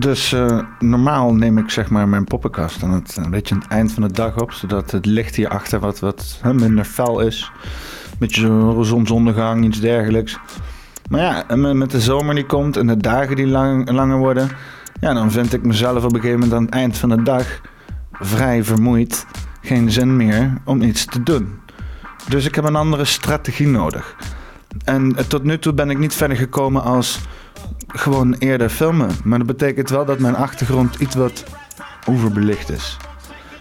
Dus 0.00 0.32
uh, 0.32 0.60
normaal 0.78 1.34
neem 1.34 1.58
ik 1.58 1.70
zeg 1.70 1.90
maar 1.90 2.08
mijn 2.08 2.24
poppenkast 2.24 2.82
aan 2.82 2.92
het, 2.92 3.16
een 3.16 3.30
beetje 3.30 3.54
aan 3.54 3.60
het 3.60 3.70
eind 3.70 3.92
van 3.92 4.02
de 4.02 4.12
dag 4.12 4.40
op, 4.40 4.52
zodat 4.52 4.90
het 4.90 5.06
licht 5.06 5.34
hierachter 5.34 5.80
wat, 5.80 5.98
wat 5.98 6.38
hè, 6.42 6.54
minder 6.54 6.84
fel 6.84 7.20
is. 7.20 7.52
Een 8.10 8.18
beetje 8.18 8.40
zo'n 8.40 8.84
zonsondergang, 8.84 9.64
iets 9.64 9.80
dergelijks. 9.80 10.38
Maar 11.08 11.20
ja, 11.20 11.56
met 11.56 11.90
de 11.90 12.00
zomer 12.00 12.34
die 12.34 12.46
komt 12.46 12.76
en 12.76 12.86
de 12.86 12.96
dagen 12.96 13.36
die 13.36 13.46
lang, 13.46 13.90
langer 13.90 14.18
worden, 14.18 14.50
ja, 15.00 15.14
dan 15.14 15.30
vind 15.30 15.52
ik 15.52 15.62
mezelf 15.62 16.04
op 16.04 16.14
een 16.14 16.20
gegeven 16.20 16.40
moment 16.40 16.56
aan 16.56 16.64
het 16.64 16.74
eind 16.74 16.98
van 16.98 17.08
de 17.08 17.22
dag 17.22 17.60
vrij 18.12 18.64
vermoeid. 18.64 19.26
Geen 19.62 19.90
zin 19.90 20.16
meer 20.16 20.52
om 20.64 20.82
iets 20.82 21.04
te 21.04 21.22
doen. 21.22 21.58
Dus 22.28 22.46
ik 22.46 22.54
heb 22.54 22.64
een 22.64 22.76
andere 22.76 23.04
strategie 23.04 23.68
nodig. 23.68 24.16
En 24.84 25.16
tot 25.28 25.44
nu 25.44 25.58
toe 25.58 25.72
ben 25.72 25.90
ik 25.90 25.98
niet 25.98 26.14
verder 26.14 26.36
gekomen 26.36 26.82
als 26.82 27.20
gewoon 27.92 28.34
eerder 28.38 28.68
filmen. 28.68 29.10
Maar 29.24 29.38
dat 29.38 29.46
betekent 29.46 29.90
wel 29.90 30.04
dat 30.04 30.18
mijn 30.18 30.36
achtergrond 30.36 30.94
iets 30.94 31.14
wat 31.14 31.44
overbelicht 32.06 32.70
is. 32.70 32.96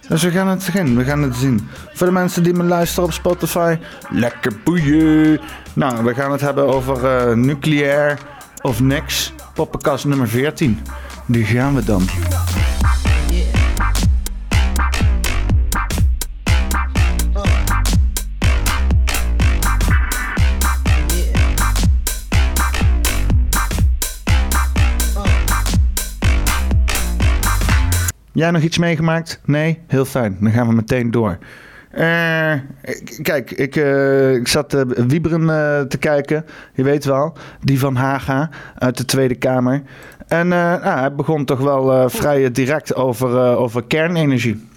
Dus 0.07 0.23
we 0.23 0.31
gaan 0.31 0.47
het 0.47 0.63
zien, 0.63 0.97
we 0.97 1.03
gaan 1.03 1.21
het 1.21 1.35
zien. 1.35 1.69
Voor 1.93 2.07
de 2.07 2.13
mensen 2.13 2.43
die 2.43 2.53
me 2.53 2.63
luisteren 2.63 3.03
op 3.03 3.13
Spotify, 3.13 3.77
lekker 4.09 4.51
boeien. 4.63 5.39
Nou, 5.73 6.03
we 6.03 6.13
gaan 6.13 6.31
het 6.31 6.41
hebben 6.41 6.67
over 6.67 7.29
uh, 7.29 7.35
nucleair 7.35 8.19
of 8.61 8.81
niks. 8.81 9.33
Poppenkast 9.53 10.05
nummer 10.05 10.27
14. 10.27 10.79
Die 11.25 11.45
gaan 11.45 11.75
we 11.75 11.83
dan. 11.83 12.01
Jij 28.39 28.51
nog 28.51 28.61
iets 28.61 28.77
meegemaakt? 28.77 29.39
Nee? 29.45 29.79
Heel 29.87 30.05
fijn. 30.05 30.37
Dan 30.39 30.51
gaan 30.51 30.67
we 30.67 30.73
meteen 30.73 31.11
door. 31.11 31.37
Uh, 31.93 32.53
kijk, 33.21 33.51
ik, 33.51 33.75
uh, 33.75 34.33
ik 34.33 34.47
zat 34.47 34.73
uh, 34.73 34.81
Wieberen 35.07 35.87
te 35.89 35.97
kijken. 35.97 36.45
Je 36.73 36.83
weet 36.83 37.05
wel. 37.05 37.37
Die 37.61 37.79
van 37.79 37.95
Haga 37.95 38.49
uit 38.77 38.97
de 38.97 39.05
Tweede 39.05 39.35
Kamer. 39.35 39.81
En 40.27 40.47
nou, 40.47 40.81
hij 40.81 41.15
begon 41.15 41.45
toch 41.45 41.59
wel 41.59 42.09
vrij 42.09 42.51
direct 42.51 42.95
over, 42.95 43.55
over 43.55 43.83
kernenergie. 43.83 44.67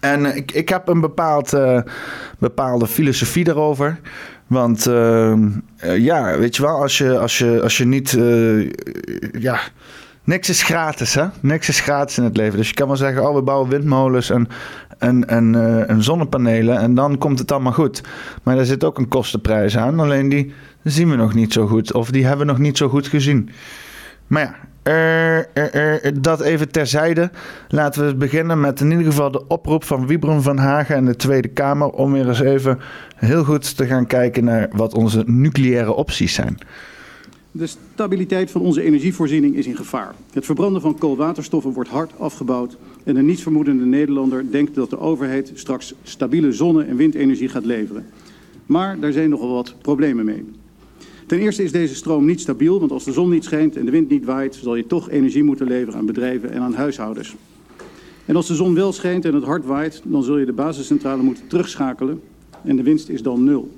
En 0.00 0.36
ik, 0.36 0.52
ik 0.52 0.68
heb 0.68 0.88
een 0.88 1.00
bepaald, 1.00 1.56
bepaalde 2.38 2.86
filosofie 2.86 3.44
daarover. 3.44 4.00
Want 4.46 4.84
ja, 5.96 6.38
weet 6.38 6.56
je 6.56 6.62
wel, 6.62 6.80
als 6.80 6.98
je, 6.98 7.18
als 7.18 7.38
je, 7.38 7.60
als 7.62 7.76
je 7.76 7.84
niet 7.84 8.18
ja, 9.38 9.60
Niks 10.24 10.48
is 10.48 10.62
gratis, 10.62 11.14
hè? 11.14 11.24
Niks 11.40 11.68
is 11.68 11.80
gratis 11.80 12.18
in 12.18 12.24
het 12.24 12.36
leven. 12.36 12.56
Dus 12.56 12.68
je 12.68 12.74
kan 12.74 12.86
wel 12.86 12.96
zeggen, 12.96 13.28
oh, 13.28 13.34
we 13.34 13.42
bouwen 13.42 13.68
windmolens 13.68 14.30
en, 14.30 14.48
en, 14.98 15.28
en, 15.28 15.54
uh, 15.54 15.90
en 15.90 16.02
zonnepanelen 16.02 16.78
en 16.78 16.94
dan 16.94 17.18
komt 17.18 17.38
het 17.38 17.52
allemaal 17.52 17.72
goed. 17.72 18.02
Maar 18.42 18.56
daar 18.56 18.64
zit 18.64 18.84
ook 18.84 18.98
een 18.98 19.08
kostenprijs 19.08 19.76
aan. 19.76 20.00
Alleen 20.00 20.28
die 20.28 20.52
zien 20.82 21.10
we 21.10 21.16
nog 21.16 21.34
niet 21.34 21.52
zo 21.52 21.66
goed. 21.66 21.92
Of 21.92 22.10
die 22.10 22.26
hebben 22.26 22.46
we 22.46 22.52
nog 22.52 22.60
niet 22.60 22.76
zo 22.76 22.88
goed 22.88 23.06
gezien. 23.06 23.50
Maar 24.26 24.42
ja, 24.42 24.54
dat 26.20 26.40
even 26.40 26.70
terzijde. 26.70 27.30
Laten 27.68 28.06
we 28.06 28.14
beginnen 28.14 28.60
met 28.60 28.80
in 28.80 28.90
ieder 28.90 29.06
geval 29.06 29.30
de 29.30 29.46
oproep 29.46 29.84
van 29.84 30.06
Wiebren 30.06 30.42
van 30.42 30.58
Hagen 30.58 30.96
en 30.96 31.04
de 31.04 31.16
Tweede 31.16 31.48
Kamer. 31.48 31.88
Om 31.88 32.12
weer 32.12 32.28
eens 32.28 32.40
even 32.40 32.80
heel 33.16 33.44
goed 33.44 33.76
te 33.76 33.86
gaan 33.86 34.06
kijken 34.06 34.44
naar 34.44 34.68
wat 34.72 34.94
onze 34.94 35.22
nucleaire 35.26 35.92
opties 35.92 36.34
zijn. 36.34 36.58
De 37.52 37.66
stabiliteit 37.66 38.50
van 38.50 38.60
onze 38.60 38.82
energievoorziening 38.82 39.56
is 39.56 39.66
in 39.66 39.76
gevaar. 39.76 40.14
Het 40.32 40.44
verbranden 40.44 40.80
van 40.80 40.98
koolwaterstoffen 40.98 41.72
wordt 41.72 41.90
hard 41.90 42.18
afgebouwd 42.18 42.76
en 43.04 43.16
een 43.16 43.26
nietsvermoedende 43.26 43.84
Nederlander 43.84 44.50
denkt 44.50 44.74
dat 44.74 44.90
de 44.90 44.98
overheid 44.98 45.50
straks 45.54 45.94
stabiele 46.02 46.52
zonne- 46.52 46.84
en 46.84 46.96
windenergie 46.96 47.48
gaat 47.48 47.64
leveren. 47.64 48.06
Maar 48.66 49.00
daar 49.00 49.12
zijn 49.12 49.30
nogal 49.30 49.52
wat 49.52 49.74
problemen 49.82 50.24
mee. 50.24 50.44
Ten 51.26 51.38
eerste 51.38 51.62
is 51.62 51.72
deze 51.72 51.94
stroom 51.94 52.24
niet 52.24 52.40
stabiel, 52.40 52.80
want 52.80 52.92
als 52.92 53.04
de 53.04 53.12
zon 53.12 53.30
niet 53.30 53.44
schijnt 53.44 53.76
en 53.76 53.84
de 53.84 53.90
wind 53.90 54.08
niet 54.08 54.24
waait, 54.24 54.54
zal 54.54 54.76
je 54.76 54.86
toch 54.86 55.10
energie 55.10 55.44
moeten 55.44 55.66
leveren 55.66 55.98
aan 55.98 56.06
bedrijven 56.06 56.50
en 56.50 56.60
aan 56.60 56.74
huishoudens. 56.74 57.36
En 58.24 58.36
als 58.36 58.46
de 58.46 58.54
zon 58.54 58.74
wel 58.74 58.92
schijnt 58.92 59.24
en 59.24 59.34
het 59.34 59.44
hard 59.44 59.64
waait, 59.64 60.02
dan 60.04 60.22
zul 60.22 60.38
je 60.38 60.46
de 60.46 60.52
basiscentrale 60.52 61.22
moeten 61.22 61.46
terugschakelen 61.46 62.20
en 62.64 62.76
de 62.76 62.82
winst 62.82 63.08
is 63.08 63.22
dan 63.22 63.44
nul. 63.44 63.70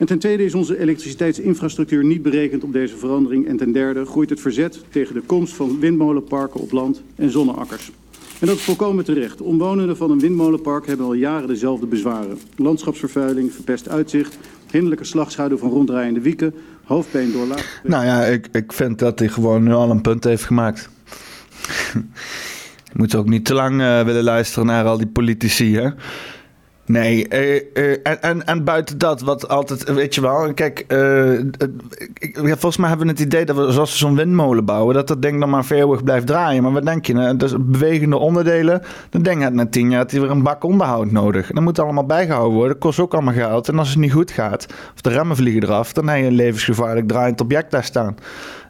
En 0.00 0.06
ten 0.06 0.18
tweede 0.18 0.44
is 0.44 0.54
onze 0.54 0.78
elektriciteitsinfrastructuur 0.78 2.04
niet 2.04 2.22
berekend 2.22 2.64
op 2.64 2.72
deze 2.72 2.96
verandering. 2.96 3.46
En 3.46 3.56
ten 3.56 3.72
derde 3.72 4.04
groeit 4.04 4.30
het 4.30 4.40
verzet 4.40 4.84
tegen 4.90 5.14
de 5.14 5.20
komst 5.20 5.54
van 5.54 5.80
windmolenparken 5.80 6.60
op 6.60 6.72
land 6.72 7.02
en 7.14 7.30
zonneakkers. 7.30 7.90
En 8.38 8.46
dat 8.46 8.56
is 8.56 8.62
volkomen 8.62 9.04
terecht. 9.04 9.40
Omwonenden 9.40 9.96
van 9.96 10.10
een 10.10 10.18
windmolenpark 10.18 10.86
hebben 10.86 11.06
al 11.06 11.12
jaren 11.12 11.48
dezelfde 11.48 11.86
bezwaren. 11.86 12.38
Landschapsvervuiling, 12.56 13.52
verpest 13.52 13.88
uitzicht, 13.88 14.38
hinderlijke 14.70 15.04
slagschaduw 15.04 15.58
van 15.58 15.70
ronddraaiende 15.70 16.20
wieken, 16.20 16.54
hoofdpijn 16.84 17.32
door 17.32 17.46
laag... 17.46 17.80
Nou 17.84 18.04
ja, 18.04 18.24
ik, 18.24 18.48
ik 18.52 18.72
vind 18.72 18.98
dat 18.98 19.18
hij 19.18 19.28
gewoon 19.28 19.62
nu 19.62 19.72
al 19.72 19.90
een 19.90 20.00
punt 20.00 20.24
heeft 20.24 20.44
gemaakt. 20.44 20.88
Je 22.92 22.98
moet 22.98 23.14
ook 23.14 23.28
niet 23.28 23.44
te 23.44 23.54
lang 23.54 23.80
uh, 23.80 24.02
willen 24.04 24.24
luisteren 24.24 24.66
naar 24.66 24.84
al 24.84 24.98
die 24.98 25.06
politici, 25.06 25.76
hè? 25.76 25.90
Nee, 26.90 27.26
uh, 27.74 27.90
en, 28.02 28.22
en, 28.22 28.46
en, 28.46 28.64
buiten 28.64 28.98
dat, 28.98 29.20
wat 29.20 29.48
altijd, 29.48 29.92
weet 29.92 30.14
je 30.14 30.20
wel, 30.20 30.54
kijk, 30.54 30.78
ik, 32.18 32.38
volgens 32.42 32.76
mij 32.76 32.88
hebben 32.88 33.06
we 33.06 33.12
het 33.12 33.22
idee 33.22 33.44
dat 33.44 33.56
we, 33.56 33.72
zoals 33.72 33.90
we 33.92 33.98
zo'n 33.98 34.16
windmolen 34.16 34.64
bouwen, 34.64 34.94
dat 34.94 35.08
dat 35.08 35.22
ding 35.22 35.40
dan 35.40 35.50
maar 35.50 35.66
eeuwig 35.70 36.04
blijft 36.04 36.26
draaien. 36.26 36.62
Maar 36.62 36.72
wat 36.72 36.84
denk 36.84 37.06
je, 37.06 37.12
nou, 37.12 37.36
dus 37.36 37.54
bewegende 37.58 38.16
onderdelen, 38.16 38.82
dan 39.10 39.22
denk 39.22 39.42
je 39.42 39.50
na 39.50 39.66
tien 39.66 39.90
jaar 39.90 40.00
dat 40.00 40.10
hij 40.10 40.20
weer 40.20 40.30
een 40.30 40.42
bak 40.42 40.64
onderhoud 40.64 41.10
nodig. 41.10 41.50
Dat 41.50 41.62
moet 41.62 41.78
allemaal 41.78 42.06
bijgehouden 42.06 42.56
worden, 42.56 42.78
kost 42.78 42.98
ook 42.98 43.14
allemaal 43.14 43.34
geld. 43.34 43.68
En 43.68 43.78
als 43.78 43.88
het 43.88 43.98
niet 43.98 44.12
goed 44.12 44.30
gaat, 44.30 44.66
of 44.94 45.00
de 45.00 45.10
remmen 45.10 45.36
vliegen 45.36 45.62
eraf, 45.62 45.92
dan 45.92 46.08
heb 46.08 46.18
je 46.18 46.24
een 46.24 46.32
levensgevaarlijk 46.32 47.08
draaiend 47.08 47.40
object 47.40 47.70
daar 47.70 47.84
staan. 47.84 48.16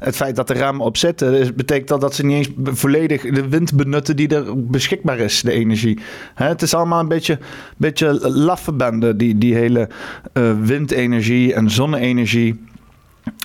Het 0.00 0.16
feit 0.16 0.36
dat 0.36 0.48
de 0.48 0.54
remmen 0.54 0.86
op 0.86 0.96
zitten, 0.96 1.54
betekent 1.56 1.88
dat 1.88 2.00
dat 2.00 2.14
ze 2.14 2.24
niet 2.24 2.36
eens 2.36 2.78
volledig 2.78 3.22
de 3.22 3.48
wind 3.48 3.76
benutten 3.76 4.16
die 4.16 4.28
er 4.28 4.66
beschikbaar 4.66 5.18
is, 5.18 5.40
de 5.40 5.52
energie. 5.52 5.98
het 6.34 6.62
is 6.62 6.74
allemaal 6.74 7.00
een 7.00 7.08
beetje, 7.08 7.38
beetje 7.76 8.28
laffe 8.28 8.72
bende, 8.72 9.16
die, 9.16 9.38
die 9.38 9.54
hele 9.54 9.88
uh, 10.34 10.52
windenergie 10.62 11.54
en 11.54 11.70
zonne-energie. 11.70 12.68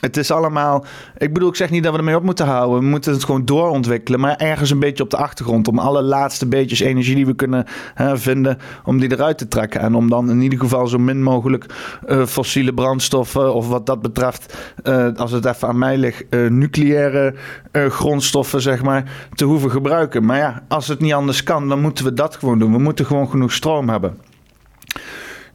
Het 0.02 0.18
is 0.18 0.32
allemaal. 0.32 0.86
Ik 1.18 1.34
bedoel, 1.34 1.50
ik 1.50 1.56
zeg 1.56 1.70
niet 1.70 1.84
dat 1.84 1.92
we 1.92 1.98
ermee 1.98 2.16
op 2.16 2.24
moeten 2.24 2.46
houden. 2.46 2.80
We 2.80 2.86
moeten 2.86 3.14
het 3.14 3.24
gewoon 3.24 3.46
doorontwikkelen. 3.46 4.20
Maar 4.20 4.36
ergens 4.36 4.70
een 4.70 4.80
beetje 4.80 5.04
op 5.04 5.10
de 5.10 5.18
achtergrond. 5.18 5.68
Om 5.68 5.80
alle 5.80 6.02
laatste 6.02 6.48
beetjes 6.48 6.80
energie 6.80 7.16
die 7.16 7.26
we 7.26 7.36
kunnen 7.36 7.66
hè, 7.94 8.18
vinden. 8.18 8.58
Om 8.84 9.00
die 9.00 9.12
eruit 9.12 9.38
te 9.38 9.48
trekken. 9.48 9.82
En 9.82 9.96
om 9.96 10.10
dan 10.10 10.30
in 10.30 10.42
ieder 10.42 10.60
geval 10.60 10.88
zo 10.88 10.98
min 10.98 11.24
mogelijk 11.24 11.66
uh, 12.08 12.26
fossiele 12.26 12.74
brandstoffen. 12.74 13.54
Of 13.54 13.68
wat 13.68 13.86
dat 13.86 14.02
betreft, 14.02 14.58
uh, 14.84 15.08
als 15.16 15.32
het 15.32 15.46
even 15.46 15.68
aan 15.68 15.78
mij 15.78 15.98
ligt, 15.98 16.24
uh, 16.30 16.50
nucleaire 16.50 17.36
grondstoffen, 17.72 18.62
zeg 18.62 18.84
maar. 18.84 19.28
Te 19.34 19.46
hoeven 19.46 19.72
gebruiken. 19.72 20.26
Maar 20.26 20.38
ja, 20.38 20.64
als 20.68 20.88
het 20.88 21.00
niet 21.00 21.14
anders 21.14 21.44
kan, 21.44 21.70
dan 21.70 21.82
moeten 21.82 22.06
we 22.06 22.14
dat 22.14 22.36
gewoon 22.36 22.60
doen. 22.60 22.72
We 22.72 22.80
moeten 22.80 23.06
gewoon 23.06 23.30
genoeg 23.30 23.52
stroom 23.52 23.90
hebben. 23.90 24.18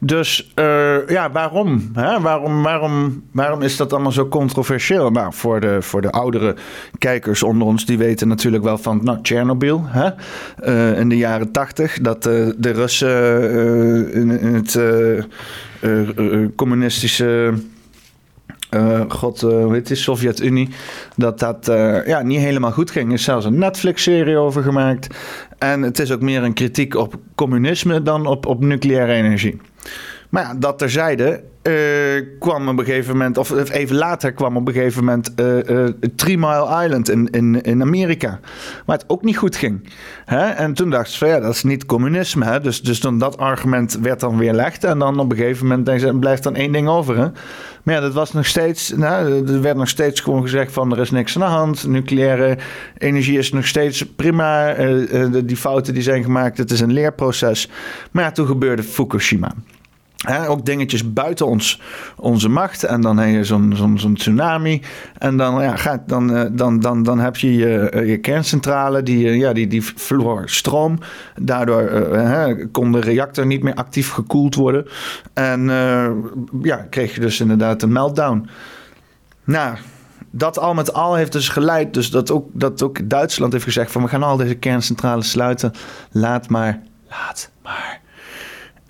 Dus 0.03 0.51
uh, 0.55 1.07
ja, 1.07 1.31
waarom? 1.31 1.91
Hè? 1.93 2.19
Waarom, 2.19 2.63
waarom? 2.63 3.23
Waarom 3.31 3.61
is 3.61 3.77
dat 3.77 3.93
allemaal 3.93 4.11
zo 4.11 4.27
controversieel? 4.27 5.11
Nou, 5.11 5.33
voor 5.33 5.59
de, 5.59 5.81
voor 5.81 6.01
de 6.01 6.11
oudere 6.11 6.55
kijkers 6.97 7.43
onder 7.43 7.67
ons, 7.67 7.85
die 7.85 7.97
weten 7.97 8.27
natuurlijk 8.27 8.63
wel 8.63 8.77
van 8.77 8.99
nou, 9.03 9.21
Tsjernobyl? 9.21 9.83
Uh, 10.63 10.99
in 10.99 11.09
de 11.09 11.17
jaren 11.17 11.51
tachtig. 11.51 11.99
Dat 11.99 12.27
uh, 12.27 12.49
de 12.57 12.71
Russen 12.71 14.13
in, 14.13 14.39
in, 14.39 14.53
het 14.53 14.79
communistische. 16.55 17.53
God, 19.07 19.41
heet 19.41 19.89
het, 19.89 19.97
Sovjet-Unie, 19.97 20.69
dat 21.15 21.39
dat 21.39 21.65
ja, 22.05 22.21
niet 22.21 22.39
helemaal 22.39 22.71
goed 22.71 22.91
ging. 22.91 23.07
Er 23.07 23.13
is 23.13 23.23
zelfs 23.23 23.45
een 23.45 23.59
Netflix-serie 23.59 24.37
over 24.37 24.63
gemaakt. 24.63 25.15
En 25.57 25.81
het 25.81 25.99
is 25.99 26.11
ook 26.11 26.21
meer 26.21 26.43
een 26.43 26.53
kritiek 26.53 26.95
op 26.95 27.15
communisme 27.35 28.01
dan 28.01 28.25
op, 28.25 28.45
op 28.45 28.63
nucleaire 28.63 29.13
energie. 29.13 29.61
Maar 30.31 30.43
ja, 30.43 30.53
dat 30.53 30.77
terzijde 30.77 31.43
uh, 31.63 32.25
kwam 32.39 32.67
op 32.67 32.79
een 32.79 32.85
gegeven 32.85 33.11
moment, 33.11 33.37
of 33.37 33.69
even 33.69 33.95
later 33.95 34.33
kwam 34.33 34.57
op 34.57 34.67
een 34.67 34.73
gegeven 34.73 35.03
moment 35.03 35.31
uh, 35.39 35.57
uh, 35.57 35.87
Three 36.15 36.37
Mile 36.37 36.83
Island 36.83 37.09
in, 37.09 37.29
in, 37.29 37.61
in 37.61 37.81
Amerika. 37.81 38.39
Waar 38.85 38.97
het 38.97 39.09
ook 39.09 39.23
niet 39.23 39.37
goed 39.37 39.55
ging. 39.55 39.89
Hè? 40.25 40.49
En 40.49 40.73
toen 40.73 40.89
dacht 40.89 41.09
ze 41.09 41.17
van 41.17 41.27
ja, 41.27 41.39
dat 41.39 41.53
is 41.53 41.63
niet 41.63 41.85
communisme. 41.85 42.45
Hè? 42.45 42.59
Dus, 42.59 42.81
dus 42.81 42.99
dan 42.99 43.17
dat 43.17 43.37
argument 43.37 43.99
werd 44.01 44.19
dan 44.19 44.37
weerlegd. 44.37 44.83
En 44.83 44.99
dan 44.99 45.19
op 45.19 45.31
een 45.31 45.37
gegeven 45.37 45.67
moment 45.67 45.85
denk 45.85 46.19
blijft 46.19 46.43
dan 46.43 46.55
één 46.55 46.71
ding 46.71 46.87
over. 46.87 47.17
Hè? 47.17 47.27
Maar 47.83 47.95
ja, 47.95 48.01
dat 48.01 48.13
was 48.13 48.33
nog 48.33 48.45
steeds, 48.45 48.93
nou, 48.95 49.47
er 49.47 49.61
werd 49.61 49.77
nog 49.77 49.89
steeds 49.89 50.19
gewoon 50.19 50.41
gezegd 50.41 50.71
van 50.71 50.91
er 50.91 50.99
is 50.99 51.11
niks 51.11 51.35
aan 51.35 51.41
de 51.41 51.47
hand. 51.47 51.87
Nucleaire 51.87 52.57
energie 52.97 53.37
is 53.37 53.51
nog 53.51 53.67
steeds 53.67 54.05
prima. 54.15 54.73
die 55.43 55.57
fouten 55.57 55.93
die 55.93 56.03
zijn 56.03 56.23
gemaakt, 56.23 56.57
het 56.57 56.71
is 56.71 56.79
een 56.79 56.93
leerproces. 56.93 57.69
Maar 58.11 58.23
ja, 58.23 58.31
toen 58.31 58.47
gebeurde 58.47 58.83
Fukushima. 58.83 59.53
Ook 60.47 60.65
dingetjes 60.65 61.13
buiten 61.13 61.47
ons, 61.47 61.81
onze 62.15 62.49
macht. 62.49 62.83
En 62.83 63.01
dan 63.01 63.17
heb 63.17 63.29
je 63.29 63.43
zo'n 63.43 64.13
tsunami. 64.13 64.81
En 65.17 65.37
dan, 65.37 65.61
ja, 65.61 65.75
gaat, 65.75 66.01
dan, 66.05 66.35
eh, 66.35 66.45
dan, 66.51 66.79
dan, 66.79 67.03
dan 67.03 67.19
heb 67.19 67.37
je 67.37 67.55
je, 67.55 67.89
eh, 67.89 68.21
kerncentrale, 68.21 69.03
die, 69.03 69.27
eh, 69.27 69.37
ja, 69.37 69.53
die, 69.53 69.67
die 69.67 69.83
verloor 69.83 70.49
stroom. 70.49 70.97
Daardoor 71.35 71.91
uh, 71.91 72.65
kon 72.71 72.91
de 72.91 72.99
reactor 72.99 73.45
niet 73.45 73.63
meer 73.63 73.73
actief 73.73 74.11
gekoeld 74.11 74.55
worden. 74.55 74.87
En 75.33 75.65
ja, 76.61 76.75
kreeg 76.89 77.15
je 77.15 77.21
dus 77.21 77.39
inderdaad 77.39 77.81
een 77.81 77.91
meltdown. 77.91 78.49
Nou, 79.43 79.77
dat 80.29 80.59
al 80.59 80.73
met 80.73 80.93
al 80.93 81.15
heeft 81.15 81.31
dus 81.31 81.49
geleid. 81.49 81.93
Dus 81.93 82.11
dat 82.11 82.31
ook, 82.31 82.49
dat 82.53 82.83
ook 82.83 83.09
Duitsland 83.09 83.51
heeft 83.53 83.63
gezegd: 83.63 83.91
van 83.91 84.01
we 84.01 84.07
gaan 84.07 84.23
al 84.23 84.37
deze 84.37 84.55
kerncentrales 84.55 85.29
sluiten. 85.29 85.71
Laat 86.11 86.49
maar, 86.49 86.81
laat 87.09 87.51
maar. 87.63 88.00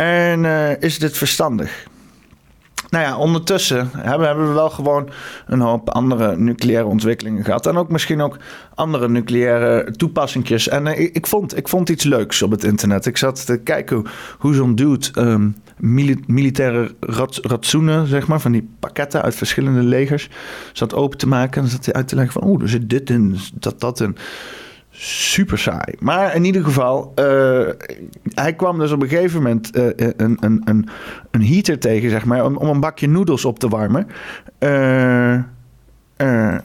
En 0.01 0.43
uh, 0.43 0.81
is 0.81 0.99
dit 0.99 1.17
verstandig? 1.17 1.87
Nou 2.89 3.05
ja, 3.05 3.17
ondertussen 3.17 3.89
hebben, 3.97 4.27
hebben 4.27 4.47
we 4.47 4.53
wel 4.53 4.69
gewoon 4.69 5.09
een 5.47 5.59
hoop 5.59 5.89
andere 5.89 6.37
nucleaire 6.37 6.87
ontwikkelingen 6.87 7.43
gehad. 7.43 7.65
En 7.65 7.77
ook 7.77 7.89
misschien 7.89 8.21
ook 8.21 8.37
andere 8.75 9.09
nucleaire 9.09 9.91
toepassingjes. 9.91 10.67
En 10.67 10.85
uh, 10.85 10.99
ik, 10.99 11.27
vond, 11.27 11.57
ik 11.57 11.67
vond 11.67 11.89
iets 11.89 12.03
leuks 12.03 12.41
op 12.41 12.51
het 12.51 12.63
internet. 12.63 13.05
Ik 13.05 13.17
zat 13.17 13.45
te 13.45 13.57
kijken 13.57 14.05
hoe, 14.37 14.53
zo'n 14.53 14.75
dude 14.75 15.07
um, 15.17 15.55
militaire 16.25 16.95
ratsoenen, 17.41 18.07
zeg 18.07 18.27
maar, 18.27 18.39
van 18.39 18.51
die 18.51 18.69
pakketten 18.79 19.21
uit 19.21 19.35
verschillende 19.35 19.83
legers, 19.83 20.29
zat 20.73 20.93
open 20.93 21.17
te 21.17 21.27
maken. 21.27 21.61
En 21.61 21.67
zat 21.67 21.85
hij 21.85 21.93
uit 21.93 22.07
te 22.07 22.15
leggen 22.15 22.41
van, 22.41 22.49
oeh, 22.49 22.61
er 22.61 22.69
zit 22.69 22.89
dit 22.89 23.09
in, 23.09 23.37
dat, 23.53 23.79
dat 23.79 23.99
in 23.99 24.17
super 25.03 25.57
saai. 25.57 25.95
Maar 25.99 26.35
in 26.35 26.43
ieder 26.43 26.63
geval, 26.63 27.13
uh, 27.15 27.69
hij 28.33 28.53
kwam 28.55 28.79
dus 28.79 28.91
op 28.91 29.01
een 29.01 29.07
gegeven 29.07 29.41
moment 29.41 29.77
uh, 29.77 29.85
een, 29.95 30.37
een, 30.39 30.61
een, 30.65 30.89
een 31.31 31.45
heater 31.45 31.79
tegen, 31.79 32.09
zeg 32.09 32.25
maar, 32.25 32.45
om, 32.45 32.57
om 32.57 32.69
een 32.69 32.79
bakje 32.79 33.07
noedels 33.07 33.45
op 33.45 33.59
te 33.59 33.67
warmen. 33.67 34.07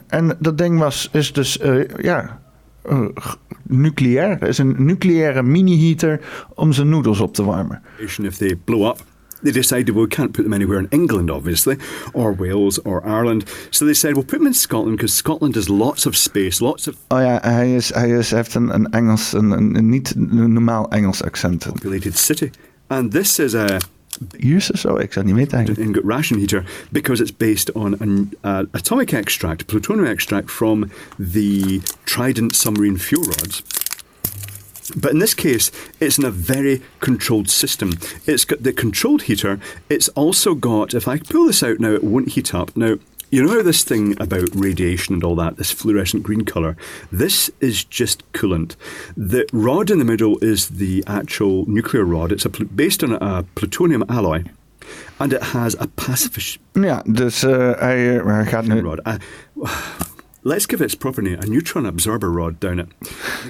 En 0.06 0.36
dat 0.38 0.58
ding 0.58 0.78
was, 0.78 1.08
is 1.12 1.32
dus, 1.32 1.58
ja, 2.00 2.40
nucleair. 3.62 4.30
Het 4.30 4.48
is 4.48 4.58
een 4.58 4.74
nucleaire 4.78 5.42
mini-heater 5.42 6.20
om 6.54 6.72
zijn 6.72 6.88
noedels 6.88 7.20
op 7.20 7.34
te 7.34 7.44
warmen. 7.44 7.82
If 7.98 8.36
they 8.36 8.58
up. 8.66 9.00
They 9.42 9.52
decided, 9.52 9.94
well, 9.94 10.04
we 10.04 10.08
can't 10.08 10.32
put 10.32 10.42
them 10.42 10.52
anywhere 10.52 10.78
in 10.78 10.88
England, 10.90 11.30
obviously, 11.30 11.76
or 12.12 12.32
Wales 12.32 12.78
or 12.84 13.04
Ireland. 13.04 13.44
So 13.70 13.84
they 13.84 13.94
said, 13.94 14.14
we'll 14.14 14.24
put 14.24 14.38
them 14.38 14.46
in 14.46 14.54
Scotland 14.54 14.96
because 14.96 15.14
Scotland 15.14 15.54
has 15.54 15.68
lots 15.68 16.06
of 16.06 16.16
space, 16.16 16.60
lots 16.60 16.88
of. 16.88 16.94
Oh 17.08 17.20
ja, 17.20 17.38
hij, 17.42 17.74
is, 17.74 17.94
hij 17.94 18.10
is, 18.10 18.30
heeft 18.30 18.54
een, 18.54 18.74
een 18.74 18.90
Engels, 18.90 19.32
een, 19.32 19.50
een, 19.50 19.88
niet 19.88 20.14
normaal 20.16 20.90
Engels 20.90 21.22
accent. 21.22 21.66
Populated 21.72 22.18
city. 22.18 22.50
And 22.86 23.12
this 23.12 23.38
is 23.38 23.54
a. 23.54 23.78
Use 24.38 24.72
zo, 24.78 24.96
ik 24.96 25.12
zou 25.12 25.26
niet 25.26 25.34
weten 25.34 25.56
eigenlijk. 25.56 25.86
Ingot 25.86 26.04
ration 26.04 26.38
heater 26.38 26.64
because 26.90 27.22
it's 27.22 27.36
based 27.36 27.72
on 27.72 27.98
an 28.00 28.32
uh, 28.44 28.58
atomic 28.70 29.12
extract, 29.12 29.66
plutonium 29.66 30.06
extract 30.06 30.50
from 30.50 30.90
the 31.32 31.80
Trident 32.04 32.56
submarine 32.56 32.98
fuel 32.98 33.24
rods. 33.24 33.62
But 34.94 35.12
in 35.12 35.18
this 35.18 35.34
case, 35.34 35.70
it's 36.00 36.18
in 36.18 36.24
a 36.24 36.30
very 36.30 36.82
controlled 37.00 37.50
system. 37.50 37.98
It's 38.26 38.44
got 38.44 38.62
the 38.62 38.72
controlled 38.72 39.22
heater. 39.22 39.58
It's 39.88 40.08
also 40.10 40.54
got, 40.54 40.94
if 40.94 41.08
I 41.08 41.18
pull 41.18 41.46
this 41.46 41.62
out 41.62 41.80
now, 41.80 41.92
it 41.92 42.04
won't 42.04 42.30
heat 42.30 42.54
up. 42.54 42.76
Now, 42.76 42.96
you 43.30 43.44
know 43.44 43.62
this 43.62 43.82
thing 43.82 44.14
about 44.20 44.48
radiation 44.54 45.14
and 45.14 45.24
all 45.24 45.34
that, 45.36 45.56
this 45.56 45.72
fluorescent 45.72 46.22
green 46.22 46.44
colour? 46.44 46.76
This 47.10 47.50
is 47.60 47.84
just 47.84 48.22
coolant. 48.32 48.76
The 49.16 49.48
rod 49.52 49.90
in 49.90 49.98
the 49.98 50.04
middle 50.04 50.38
is 50.38 50.68
the 50.68 51.02
actual 51.06 51.68
nuclear 51.68 52.04
rod. 52.04 52.30
It's 52.30 52.44
a, 52.44 52.50
based 52.50 53.02
on 53.02 53.14
a 53.14 53.42
plutonium 53.54 54.04
alloy. 54.08 54.44
And 55.18 55.32
it 55.32 55.42
has 55.42 55.74
a 55.80 55.88
pacifist. 55.96 56.58
Ja, 56.72 57.02
dus 57.06 57.44
uh, 57.44 57.72
hij, 57.78 58.22
hij 58.24 58.46
gaat 58.46 58.66
nu. 58.66 58.80
Rod. 58.80 59.00
Uh, 59.06 59.14
Let's 60.46 60.66
give 60.66 60.84
its 60.84 60.94
proper 60.94 61.22
name, 61.22 61.38
a 61.42 61.46
neutron 61.46 61.86
absorber 61.86 62.28
rod 62.28 62.52
down 62.58 62.78
it. 62.78 62.86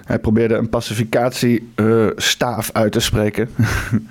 Hij 0.05 0.19
probeerde 0.19 0.55
een 0.55 0.69
pacificatiestaaf 0.69 2.69
uh, 2.69 2.83
uit 2.83 2.93
te 2.93 3.01
spreken. 3.01 3.49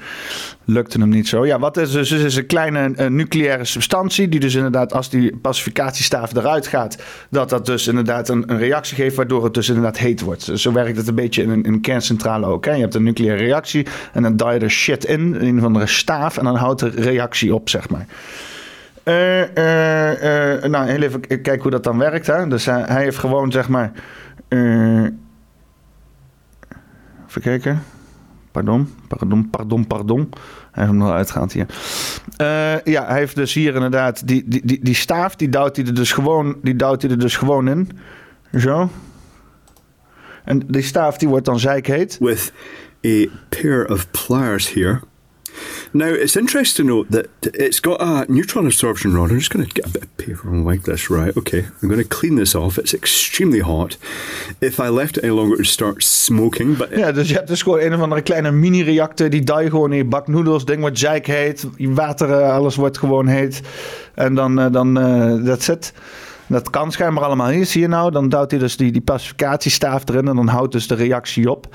Lukte 0.66 1.00
hem 1.00 1.10
niet 1.10 1.28
zo. 1.28 1.46
Ja, 1.46 1.60
wat 1.60 1.78
is 1.78 1.92
dus? 1.92 2.12
is 2.12 2.36
een 2.36 2.46
kleine 2.46 3.10
nucleaire 3.10 3.66
substantie. 3.66 4.30
Die 4.30 4.40
dus 4.40 4.56
inderdaad, 4.56 4.94
als 4.94 5.10
die 5.10 5.38
pacificatiestaaf 5.38 6.36
eruit 6.36 6.68
gaat, 6.68 6.98
dat 7.30 7.50
dat 7.50 7.66
dus 7.66 7.88
inderdaad 7.88 8.30
een, 8.30 8.52
een 8.52 8.58
reactie 8.58 8.96
geeft, 8.96 9.16
waardoor 9.16 9.44
het 9.44 9.54
dus 9.54 9.68
inderdaad 9.68 9.98
heet 9.98 10.22
wordt. 10.22 10.50
zo 10.54 10.72
werkt 10.72 10.98
het 10.98 11.08
een 11.08 11.16
beetje 11.16 11.44
in 11.44 11.50
een, 11.50 11.82
kerncentrale 11.82 12.46
ook. 12.46 12.66
Hè? 12.66 12.72
Je 12.72 12.82
hebt 12.82 12.96
een 12.96 13.04
nucleaire 13.04 13.44
reactie 13.44 13.86
en 14.14 14.22
dan 14.22 14.36
duw 14.36 14.52
je 14.52 14.60
er 14.60 14.70
shit 14.70 15.06
in, 15.06 15.36
in 15.36 15.48
een 15.48 15.58
of 15.58 15.64
andere 15.64 15.88
staaf, 15.88 16.38
en 16.38 16.44
dan 16.44 16.56
houdt 16.56 16.80
de 16.80 16.90
reactie 16.90 17.54
op, 17.54 17.70
zeg 17.70 17.90
maar. 17.90 18.06
Uh, 19.06 20.64
nou, 20.70 20.88
heel 20.88 21.02
even 21.02 21.20
kijken 21.20 21.62
hoe 21.62 21.72
dat 21.72 21.84
dan 21.84 21.98
werkt. 21.98 22.28
Hè? 22.28 22.48
Dus 22.48 22.66
hij, 22.66 22.86
heeft 22.88 23.18
gewoon, 23.18 23.52
zeg 23.52 23.70
maar... 23.70 23.92
even 27.28 27.42
kijken. 27.42 27.84
Pardon, 28.52 28.96
pardon, 29.08 29.50
pardon, 29.50 29.88
pardon. 29.88 30.30
Hij 30.72 30.86
heeft 30.86 31.34
hem 31.34 31.42
nog 31.42 31.54
hier. 31.54 31.68
ja, 32.84 33.06
hij 33.06 33.18
heeft 33.18 33.36
dus 33.36 33.54
hier 33.54 33.74
inderdaad... 33.74 34.28
Die, 34.28 34.44
die, 34.48 34.62
die, 34.66 34.80
die 34.84 34.96
staaf, 34.96 35.36
die 35.36 35.50
duwt 35.50 35.76
hij 35.76 35.86
er 35.86 35.96
dus 35.96 36.12
gewoon, 36.12 36.58
die 36.62 36.76
duwt 36.76 37.02
hij 37.02 37.12
er 37.12 37.20
dus 37.20 37.38
gewoon 37.38 37.68
in. 37.68 37.90
Zo. 38.58 38.90
En 40.44 40.60
die 40.68 40.82
staaf, 40.82 41.18
die 41.18 41.28
wordt 41.28 41.46
dan 41.46 41.60
zeikheet. 41.60 42.18
With 42.20 42.54
a 43.06 43.26
pair 43.50 43.90
of 43.90 44.12
pliers 44.12 44.74
here... 44.74 45.00
Now, 45.96 46.08
it's 46.08 46.36
interesting 46.36 46.88
to 46.88 46.94
note 46.94 47.12
that 47.12 47.30
it's 47.54 47.80
got 47.80 48.02
a 48.02 48.26
neutron 48.30 48.66
absorption 48.66 49.14
rod. 49.14 49.32
I'm 49.32 49.40
just 49.40 49.50
going 49.50 49.66
to 49.66 49.74
get 49.74 49.86
a 49.86 49.90
bit 49.90 50.04
of 50.04 50.18
paper 50.18 50.50
and 50.50 50.66
wipe 50.66 50.84
this. 50.84 51.10
Right, 51.10 51.38
okay. 51.38 51.68
I'm 51.82 51.88
going 51.88 52.04
to 52.04 52.16
clean 52.18 52.36
this 52.36 52.54
off. 52.54 52.78
It's 52.78 52.94
extremely 52.94 53.62
hot. 53.62 53.96
If 54.60 54.82
I 54.82 54.90
left 54.90 55.18
it 55.18 55.24
any 55.24 55.32
longer, 55.32 55.54
it 55.54 55.60
would 55.60 55.68
start 55.68 56.04
smoking. 56.04 56.78
But 56.78 56.90
ja, 56.90 57.12
dus 57.12 57.30
je 57.30 57.34
hebt 57.34 57.48
dus 57.48 57.62
gewoon 57.62 57.80
een 57.80 57.94
of 57.94 58.02
andere 58.02 58.22
kleine 58.22 58.52
mini-reactor. 58.52 59.30
Die 59.30 59.44
je 59.46 59.70
gewoon 59.70 59.92
in 59.92 59.98
je 59.98 60.06
bak 60.06 60.28
noedels. 60.28 60.66
Ding 60.66 60.80
wordt 60.80 61.00
zeik 61.00 61.28
heet. 61.28 61.68
Water, 61.78 62.30
eh, 62.30 62.54
alles 62.54 62.76
wordt 62.76 62.98
gewoon 62.98 63.28
heet. 63.28 63.62
En 64.16 64.36
dan, 64.36 64.60
uh, 64.60 64.72
dan 64.72 64.98
uh, 64.98 65.44
that's 65.44 65.68
it. 65.68 65.94
Dat 66.48 66.70
kan 66.70 66.92
schijnbaar 66.92 67.24
allemaal. 67.24 67.48
Hier 67.48 67.66
zie 67.66 67.82
je 67.82 67.88
nou, 67.88 68.12
dan 68.12 68.30
duwt 68.30 68.52
hij 68.52 68.60
dus 68.60 68.78
die, 68.78 68.92
die 68.92 69.02
pacificatiestaaf 69.02 70.10
erin 70.10 70.28
en 70.28 70.36
dan 70.36 70.48
houdt 70.48 70.72
dus 70.72 70.88
de 70.88 70.96
reactie 70.96 71.52
op. 71.52 71.68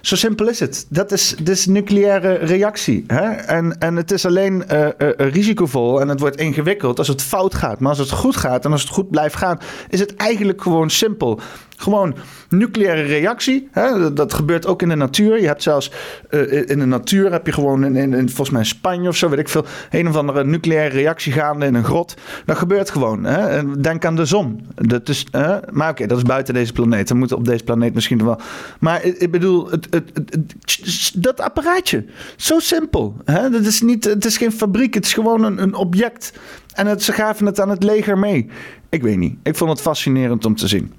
Zo 0.00 0.16
simpel 0.16 0.48
is 0.48 0.60
het. 0.60 0.86
Dat 0.88 1.12
is, 1.12 1.34
is 1.34 1.66
nucleaire 1.66 2.32
reactie. 2.32 3.04
Hè? 3.06 3.30
En, 3.30 3.78
en 3.78 3.96
het 3.96 4.10
is 4.10 4.26
alleen 4.26 4.64
uh, 4.72 4.86
uh, 4.98 5.10
risicovol 5.16 6.00
en 6.00 6.08
het 6.08 6.20
wordt 6.20 6.36
ingewikkeld 6.36 6.98
als 6.98 7.08
het 7.08 7.22
fout 7.22 7.54
gaat. 7.54 7.80
Maar 7.80 7.88
als 7.88 7.98
het 7.98 8.10
goed 8.10 8.36
gaat 8.36 8.64
en 8.64 8.72
als 8.72 8.80
het 8.80 8.90
goed 8.90 9.10
blijft 9.10 9.36
gaan, 9.36 9.58
is 9.88 10.00
het 10.00 10.16
eigenlijk 10.16 10.62
gewoon 10.62 10.90
simpel. 10.90 11.40
Gewoon 11.76 12.14
nucleaire 12.48 13.02
reactie. 13.02 13.68
Hè? 13.70 14.12
Dat 14.12 14.34
gebeurt 14.34 14.66
ook 14.66 14.82
in 14.82 14.88
de 14.88 14.94
natuur. 14.94 15.40
Je 15.40 15.46
hebt 15.46 15.62
zelfs 15.62 15.90
uh, 16.30 16.68
in 16.68 16.78
de 16.78 16.86
natuur 16.86 17.32
heb 17.32 17.46
je 17.46 17.52
gewoon 17.52 17.84
in, 17.84 17.96
in, 17.96 18.26
volgens 18.26 18.50
mij 18.50 18.60
in 18.60 18.66
Spanje 18.66 19.08
of 19.08 19.16
zo, 19.16 19.28
weet 19.28 19.38
ik 19.38 19.48
veel, 19.48 19.64
een 19.90 20.08
of 20.08 20.16
andere 20.16 20.44
nucleaire 20.44 20.94
reactie 20.94 21.32
gaande 21.32 21.66
in 21.66 21.74
een 21.74 21.84
grot. 21.84 22.14
Dat 22.44 22.56
gebeurt 22.56 22.90
gewoon. 22.90 23.24
Hè? 23.24 23.70
Denk 23.80 24.04
aan 24.04 24.16
de 24.16 24.24
zon. 24.24 24.66
Dat 24.74 25.08
is, 25.08 25.26
maar 25.70 25.90
oké, 25.90 26.06
dat 26.06 26.16
is 26.18 26.24
buiten 26.24 26.54
deze 26.54 26.72
planeet. 26.72 27.08
Dan 27.08 27.18
moeten 27.18 27.36
op 27.36 27.44
deze 27.44 27.64
planeet 27.64 27.94
misschien 27.94 28.24
wel. 28.24 28.40
Maar 28.80 29.04
ik 29.04 29.30
bedoel, 29.30 29.70
het, 29.70 29.86
het, 29.90 31.12
dat 31.14 31.40
apparaatje. 31.40 32.04
Zo 32.36 32.58
simpel. 32.58 33.16
Hè? 33.24 33.50
Dat 33.50 33.64
is 33.64 33.80
niet, 33.80 34.04
het 34.04 34.24
is 34.24 34.36
geen 34.36 34.52
fabriek, 34.52 34.94
het 34.94 35.04
is 35.04 35.14
gewoon 35.14 35.44
een, 35.44 35.62
een 35.62 35.74
object. 35.74 36.32
En 36.74 37.00
ze 37.00 37.12
gaven 37.12 37.46
het 37.46 37.60
aan 37.60 37.70
het 37.70 37.82
leger 37.82 38.18
mee. 38.18 38.50
Ik 38.88 39.02
weet 39.02 39.16
niet. 39.16 39.36
Ik 39.42 39.56
vond 39.56 39.70
het 39.70 39.80
fascinerend 39.80 40.44
om 40.44 40.56
te 40.56 40.68
zien. 40.68 40.92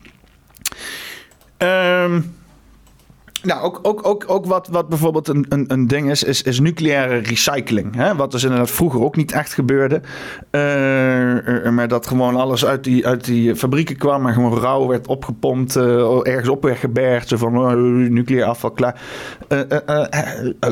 Um, 1.59 2.36
nou, 3.47 3.61
ook, 3.61 3.79
ook, 3.81 4.07
ook, 4.07 4.23
ook 4.27 4.45
wat, 4.45 4.67
wat 4.67 4.89
bijvoorbeeld 4.89 5.27
een, 5.27 5.45
een, 5.49 5.65
een 5.67 5.87
ding 5.87 6.09
is, 6.09 6.23
is, 6.23 6.41
is 6.41 6.59
nucleaire 6.59 7.17
recycling. 7.17 7.95
Hè? 7.95 8.15
Wat 8.15 8.31
dus 8.31 8.43
inderdaad 8.43 8.71
vroeger 8.71 9.01
ook 9.01 9.15
niet 9.15 9.31
echt 9.31 9.53
gebeurde. 9.53 10.01
Uh, 10.51 11.69
maar 11.69 11.87
dat 11.87 12.07
gewoon 12.07 12.35
alles 12.35 12.65
uit 12.65 12.83
die, 12.83 13.07
uit 13.07 13.25
die 13.25 13.55
fabrieken 13.55 13.97
kwam 13.97 14.27
en 14.27 14.33
gewoon 14.33 14.57
rauw 14.57 14.87
werd 14.87 15.07
opgepompt, 15.07 15.75
uh, 15.75 15.83
ergens 16.23 16.49
op 16.49 16.63
werd 16.63 16.77
gebergd. 16.77 17.27
Zo 17.27 17.37
van 17.37 17.53
uh, 17.53 18.09
nucleair 18.09 18.45
afval 18.45 18.71
klaar. 18.71 19.01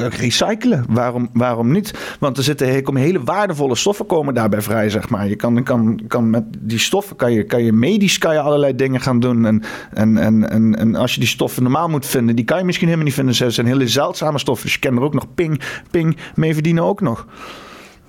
recyclen, 0.10 0.86
waarom, 0.89 1.29
waarom 1.34 1.72
niet? 1.72 1.94
Want 2.20 2.38
er 2.38 2.44
zitten 2.44 2.84
komen 2.84 3.01
hele 3.01 3.24
waardevolle 3.24 3.75
stoffen 3.75 4.05
komen 4.05 4.34
daarbij 4.34 4.62
vrij, 4.62 4.89
zeg 4.89 5.10
maar. 5.10 5.27
Je 5.27 5.36
kan, 5.36 5.63
kan, 5.63 6.00
kan 6.08 6.29
met 6.29 6.44
die 6.60 6.79
stoffen 6.79 7.15
kan 7.15 7.34
je, 7.34 7.44
kan 7.44 7.63
je 7.63 7.74
medisch 7.74 8.17
kan 8.17 8.34
je 8.34 8.39
allerlei 8.39 8.75
dingen 8.75 9.01
gaan 9.01 9.20
doen. 9.20 9.46
En, 9.46 9.63
en, 9.94 10.17
en, 10.17 10.50
en, 10.50 10.75
en 10.75 10.96
als 10.96 11.13
je 11.13 11.20
die 11.20 11.29
stoffen 11.29 11.63
normaal 11.63 11.89
moet 11.89 12.05
vinden, 12.05 12.36
die 12.36 12.46
kan 12.46 12.58
je 12.58 12.64
misschien 12.65 12.86
helemaal 12.86 13.07
niet 13.07 13.15
vinden. 13.15 13.36
Ze 13.36 13.50
zijn 13.50 13.67
hele 13.67 13.88
zeldzame 13.88 14.39
stoffen. 14.39 14.65
Dus 14.65 14.74
je 14.74 14.79
kan 14.79 14.98
er 14.98 15.03
ook 15.03 15.13
nog 15.13 15.34
ping, 15.36 15.62
ping 15.91 16.17
mee 16.36 16.53
verdienen 16.53 16.84
ook 16.84 17.01
nog. 17.01 17.27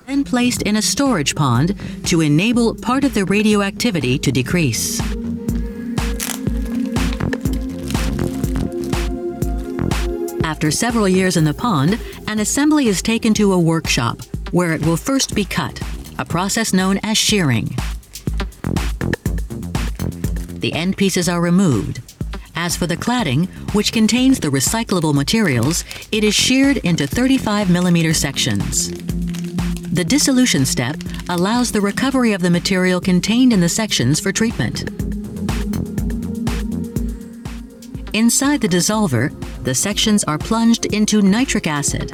And 0.09 0.31
placed 0.31 0.63
in 0.63 0.77
a 0.77 0.81
storage 0.81 1.35
pond 1.35 1.73
to 2.03 2.21
enable 2.21 2.75
part 2.75 3.05
of 3.05 3.13
the 3.13 3.25
radioactivity 3.25 4.19
to 4.19 4.31
decrease. 4.31 5.03
After 10.41 10.71
several 10.71 11.09
years 11.09 11.37
in 11.37 11.45
the 11.45 11.55
pond, 11.55 11.99
an 12.29 12.39
assembly 12.39 12.87
is 12.87 13.03
taken 13.03 13.35
to 13.35 13.53
a 13.53 13.59
workshop 13.59 14.21
where 14.53 14.75
it 14.75 14.85
will 14.87 14.97
first 14.97 15.35
be 15.35 15.45
cut, 15.45 15.81
a 16.19 16.25
process 16.25 16.73
known 16.73 16.99
as 17.03 17.19
shearing. 17.19 17.77
The 20.61 20.73
end 20.73 20.97
pieces 20.97 21.29
are 21.29 21.41
removed. 21.41 22.16
As 22.57 22.75
for 22.75 22.87
the 22.87 22.97
cladding, 22.97 23.49
which 23.75 23.93
contains 23.93 24.41
the 24.41 24.49
recyclable 24.49 25.15
materials, 25.15 25.85
it 26.11 26.25
is 26.25 26.35
sheared 26.35 26.79
into 26.79 27.07
35 27.07 27.71
millimeter 27.71 28.15
sections. 28.15 28.91
The 29.93 30.05
dissolution 30.05 30.65
step 30.65 30.97
allows 31.29 31.71
the 31.71 31.81
recovery 31.81 32.33
of 32.33 32.41
the 32.41 32.51
material 32.51 33.01
contained 33.01 33.53
in 33.53 33.61
the 33.61 33.69
sections 33.69 34.21
for 34.21 34.33
treatment. 34.33 34.85
Inside 38.15 38.63
the 38.63 38.69
dissolver, 38.69 39.31
the 39.65 39.75
sections 39.75 40.25
are 40.25 40.39
plunged 40.39 40.87
into 40.87 41.21
nitric 41.21 41.67
acid. 41.67 42.09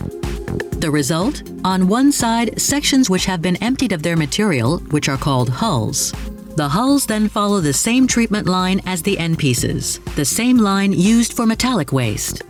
The 0.80 0.90
result? 0.90 1.44
On 1.64 1.87
one 1.87 2.11
side, 2.11 2.61
sections 2.61 3.08
which 3.08 3.25
have 3.26 3.40
been 3.40 3.56
emptied 3.62 3.92
of 3.92 4.02
their 4.02 4.16
material, 4.16 4.78
which 4.90 5.08
are 5.08 5.16
called 5.16 5.49
hulls. 5.49 6.12
The 6.54 6.68
hulls 6.68 7.06
then 7.06 7.30
follow 7.30 7.61
the 7.61 7.73
same 7.73 8.06
treatment 8.06 8.47
line 8.47 8.82
as 8.85 9.00
the 9.00 9.18
end 9.18 9.38
pieces, 9.38 10.00
the 10.16 10.25
same 10.25 10.59
line 10.59 10.92
used 10.92 11.32
for 11.32 11.47
metallic 11.47 11.92
waste. 11.94 12.42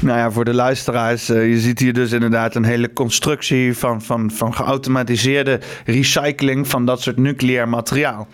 Nou 0.00 0.18
ja, 0.18 0.30
voor 0.30 0.44
de 0.44 0.54
luisteraars, 0.54 1.30
uh, 1.30 1.48
je 1.48 1.58
ziet 1.58 1.78
hier 1.78 1.92
dus 1.92 2.12
inderdaad 2.12 2.54
een 2.54 2.64
hele 2.64 2.92
constructie 2.92 3.78
van, 3.78 4.02
van, 4.02 4.30
van 4.30 4.54
geautomatiseerde 4.54 5.60
recycling 5.84 6.68
van 6.68 6.86
dat 6.86 7.00
soort 7.00 7.16
nucleair 7.16 7.68
materiaal. 7.68 8.28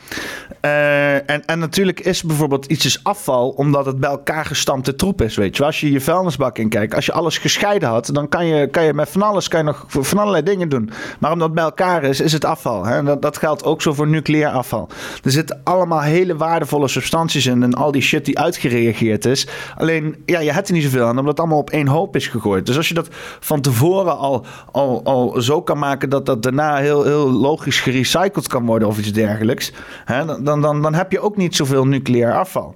Uh, 0.65 1.15
en, 1.15 1.45
en 1.47 1.59
natuurlijk 1.59 2.01
is 2.01 2.23
bijvoorbeeld 2.23 2.67
iets 2.67 2.85
is 2.85 3.05
afval 3.05 3.49
omdat 3.49 3.87
het 3.87 4.01
bij 4.01 4.11
elkaar 4.11 4.45
gestampte 4.45 4.95
troep 4.95 5.23
is. 5.23 5.37
Weet 5.37 5.57
je, 5.57 5.65
als 5.65 5.81
je 5.81 5.91
je 5.91 6.01
vuilnisbak 6.01 6.59
inkijkt, 6.59 6.95
als 6.95 7.07
je 7.07 7.13
alles 7.13 7.39
gescheiden 7.39 7.89
had, 7.89 8.11
dan 8.13 8.29
kan 8.29 8.47
je, 8.47 8.67
kan 8.67 8.85
je 8.85 8.95
met 8.95 9.09
van 9.09 9.23
alles 9.23 9.49
kan 9.49 9.61
je 9.61 9.67
nog 9.67 9.85
van 9.89 10.19
allerlei 10.19 10.43
dingen 10.43 10.69
doen. 10.69 10.91
Maar 11.19 11.33
omdat 11.33 11.47
het 11.47 11.57
bij 11.57 11.65
elkaar 11.65 12.03
is, 12.05 12.21
is 12.21 12.33
het 12.33 12.45
afval. 12.45 12.85
Hè? 12.85 13.03
Dat, 13.03 13.23
dat 13.23 13.39
geldt 13.39 13.65
ook 13.65 13.83
zo 13.83 13.93
voor 13.93 14.09
nucleair 14.09 14.49
afval. 14.49 14.89
Er 15.25 15.31
zitten 15.31 15.61
allemaal 15.65 16.01
hele 16.01 16.37
waardevolle 16.37 16.89
substanties 16.89 17.47
in 17.47 17.63
en 17.63 17.75
al 17.75 17.93
die 17.93 18.03
shit 18.03 18.25
die 18.25 18.39
uitgereageerd 18.39 19.25
is. 19.25 19.47
Alleen, 19.77 20.23
ja, 20.27 20.41
je 20.41 20.53
hebt 20.53 20.69
er 20.69 20.75
niet 20.75 20.83
zoveel 20.83 21.07
omdat 21.19 21.31
het 21.31 21.39
allemaal 21.39 21.59
op 21.59 21.71
één 21.71 21.87
hoop 21.87 22.17
is 22.17 22.29
gegooid. 22.29 22.67
Dus 22.67 22.77
als 22.77 22.89
je 22.89 22.95
dat 22.95 23.09
van 23.41 23.61
tevoren 23.61 24.19
al, 24.19 24.45
al, 24.73 25.01
al 25.05 25.41
zo 25.41 25.63
kan 25.63 25.79
maken 25.79 26.11
dat 26.11 26.27
dat 26.27 26.43
daarna 26.43 26.77
heel, 26.77 27.05
heel 27.05 27.31
logisch 27.31 27.81
gerecycled 27.81 28.49
kan 28.49 28.67
worden 28.67 28.89
of 28.89 28.99
iets 28.99 29.13
dergelijks, 29.13 29.73
hè, 30.05 30.25
dan, 30.43 30.61
dan, 30.61 30.83
dan 30.83 30.95
heb 30.95 31.13
je 31.13 31.21
ook 31.21 31.37
niet 31.37 31.57
zoveel 31.57 31.87
nucleair 31.87 32.35
afval. 32.35 32.75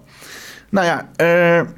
Nou 0.71 0.87
ja, 0.87 1.09
uh, 1.61 1.69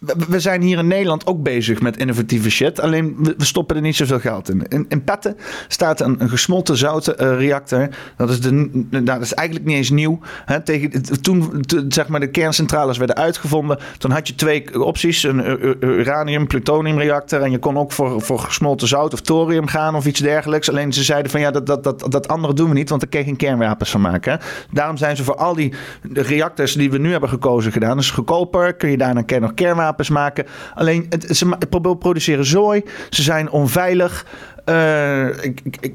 we 0.00 0.40
zijn 0.40 0.62
hier 0.62 0.78
in 0.78 0.86
Nederland 0.86 1.26
ook 1.26 1.42
bezig 1.42 1.80
met 1.80 1.96
innovatieve 1.96 2.50
shit. 2.50 2.80
Alleen 2.80 3.16
we 3.36 3.44
stoppen 3.44 3.76
er 3.76 3.82
niet 3.82 3.96
zoveel 3.96 4.20
geld 4.20 4.50
in. 4.50 4.64
In, 4.68 4.86
in 4.88 5.04
Petten 5.04 5.36
staat 5.68 6.00
een, 6.00 6.18
gesmolten 6.28 6.76
zouten 6.76 7.22
uh, 7.22 7.38
reactor. 7.38 7.88
Dat 8.16 8.30
is, 8.30 8.40
de, 8.40 8.50
nou, 8.90 9.04
dat 9.04 9.20
is 9.20 9.34
eigenlijk 9.34 9.68
niet 9.68 9.76
eens 9.76 9.90
nieuw. 9.90 10.18
Hè, 10.44 10.60
tegen, 10.60 11.20
toen 11.22 11.64
zeg 11.88 12.08
maar, 12.08 12.20
de 12.20 12.30
kerncentrales 12.30 12.98
werden 12.98 13.16
uitgevonden, 13.16 13.78
toen 13.98 14.10
had 14.10 14.28
je 14.28 14.34
twee 14.34 14.84
opties: 14.84 15.22
een 15.22 15.60
uranium, 15.80 16.46
plutonium 16.46 16.98
reactor. 16.98 17.42
En 17.42 17.50
je 17.50 17.58
kon 17.58 17.78
ook 17.78 17.92
voor, 17.92 18.20
voor 18.20 18.38
gesmolten 18.38 18.88
zout 18.88 19.12
of 19.12 19.20
thorium 19.20 19.66
gaan 19.66 19.94
of 19.94 20.06
iets 20.06 20.20
dergelijks. 20.20 20.68
Alleen 20.68 20.92
ze 20.92 21.02
zeiden 21.02 21.30
van 21.30 21.40
ja, 21.40 21.50
dat, 21.50 21.66
dat, 21.66 21.84
dat, 21.84 22.06
dat 22.08 22.28
andere 22.28 22.54
doen 22.54 22.68
we 22.68 22.74
niet, 22.74 22.88
want 22.88 23.00
daar 23.00 23.10
kun 23.10 23.20
je 23.20 23.26
geen 23.26 23.36
kernwapens 23.36 23.90
van 23.90 24.00
maken. 24.00 24.40
Daarom 24.72 24.96
zijn 24.96 25.16
ze 25.16 25.24
voor 25.24 25.36
al 25.36 25.54
die 25.54 25.74
reactors 26.12 26.72
die 26.72 26.90
we 26.90 26.98
nu 26.98 27.10
hebben 27.10 27.28
gekozen 27.28 27.72
gedaan. 27.72 27.96
Dus 27.96 28.10
goedkoper, 28.10 28.74
kun 28.74 28.90
je 28.90 28.96
daarna 28.96 29.24
nog 29.38 29.54
kernwapens 29.54 29.88
maken. 30.10 30.46
Alleen 30.74 31.06
het, 31.08 31.36
ze 31.36 31.56
produceren 31.98 32.44
zooi. 32.44 32.82
Ze 33.10 33.22
zijn 33.22 33.50
onveilig. 33.50 34.26
Uh, 34.66 35.44
ik, 35.44 35.60
ik, 35.80 35.94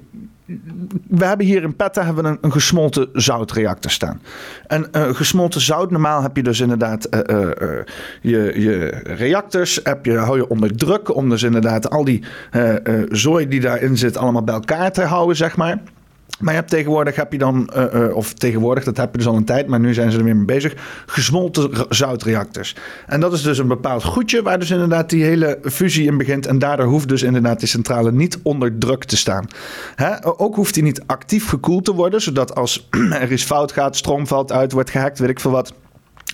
we 1.07 1.25
hebben 1.25 1.45
hier 1.45 1.63
in 1.63 1.75
Petta 1.75 2.05
hebben 2.05 2.37
een, 2.41 2.51
gesmolten 2.51 3.09
zoutreactor 3.13 3.91
staan. 3.91 4.21
En 4.67 4.87
gesmolten 4.91 5.61
zout, 5.61 5.91
normaal 5.91 6.21
heb 6.21 6.35
je 6.35 6.43
dus 6.43 6.59
inderdaad 6.59 7.07
uh, 7.13 7.37
uh, 7.37 7.49
je, 8.21 8.61
je 8.61 8.87
reactors, 9.03 9.79
heb 9.83 10.05
je, 10.05 10.17
hou 10.17 10.37
je 10.37 10.49
onder 10.49 10.77
druk 10.77 11.15
om 11.15 11.29
dus 11.29 11.43
inderdaad 11.43 11.89
al 11.89 12.03
die 12.03 12.23
zooi 13.09 13.47
die 13.47 13.59
daarin 13.59 13.97
zit 13.97 14.17
allemaal 14.17 14.43
bij 14.43 14.53
elkaar 14.53 14.91
te 14.91 15.03
houden, 15.03 15.35
zeg 15.35 15.55
maar. 15.55 15.79
Maar 16.39 16.53
je 16.53 16.59
hebt 16.59 16.71
tegenwoordig 16.71 17.15
heb 17.15 17.31
je 17.31 17.37
dan, 17.37 17.69
uh, 17.75 17.83
uh, 17.93 18.15
of 18.15 18.33
tegenwoordig, 18.33 18.83
dat 18.83 18.97
heb 18.97 19.11
je 19.11 19.17
dus 19.17 19.27
al 19.27 19.35
een 19.35 19.45
tijd, 19.45 19.67
maar 19.67 19.79
nu 19.79 19.93
zijn 19.93 20.11
ze 20.11 20.17
er 20.17 20.23
weer 20.23 20.35
mee 20.35 20.45
bezig, 20.45 20.73
gesmolten 21.05 21.71
zoutreactors. 21.89 22.75
En 23.05 23.19
dat 23.19 23.33
is 23.33 23.41
dus 23.41 23.57
een 23.57 23.67
bepaald 23.67 24.03
goedje 24.03 24.41
waar 24.41 24.59
dus 24.59 24.71
inderdaad 24.71 25.09
die 25.09 25.23
hele 25.23 25.59
fusie 25.63 26.07
in 26.07 26.17
begint. 26.17 26.47
En 26.47 26.59
daardoor 26.59 26.85
hoeft 26.85 27.07
dus 27.07 27.23
inderdaad 27.23 27.59
die 27.59 27.67
centrale 27.67 28.11
niet 28.11 28.39
onder 28.43 28.77
druk 28.77 29.03
te 29.03 29.17
staan. 29.17 29.47
Hè? 29.95 30.39
Ook 30.39 30.55
hoeft 30.55 30.73
die 30.73 30.83
niet 30.83 31.03
actief 31.05 31.47
gekoeld 31.49 31.85
te 31.85 31.93
worden, 31.93 32.21
zodat 32.21 32.55
als 32.55 32.87
er 33.21 33.31
iets 33.31 33.43
fout 33.43 33.71
gaat, 33.71 33.95
stroom 33.95 34.27
valt 34.27 34.51
uit, 34.51 34.71
wordt 34.71 34.89
gehackt, 34.89 35.19
weet 35.19 35.29
ik 35.29 35.39
veel 35.39 35.51
wat 35.51 35.73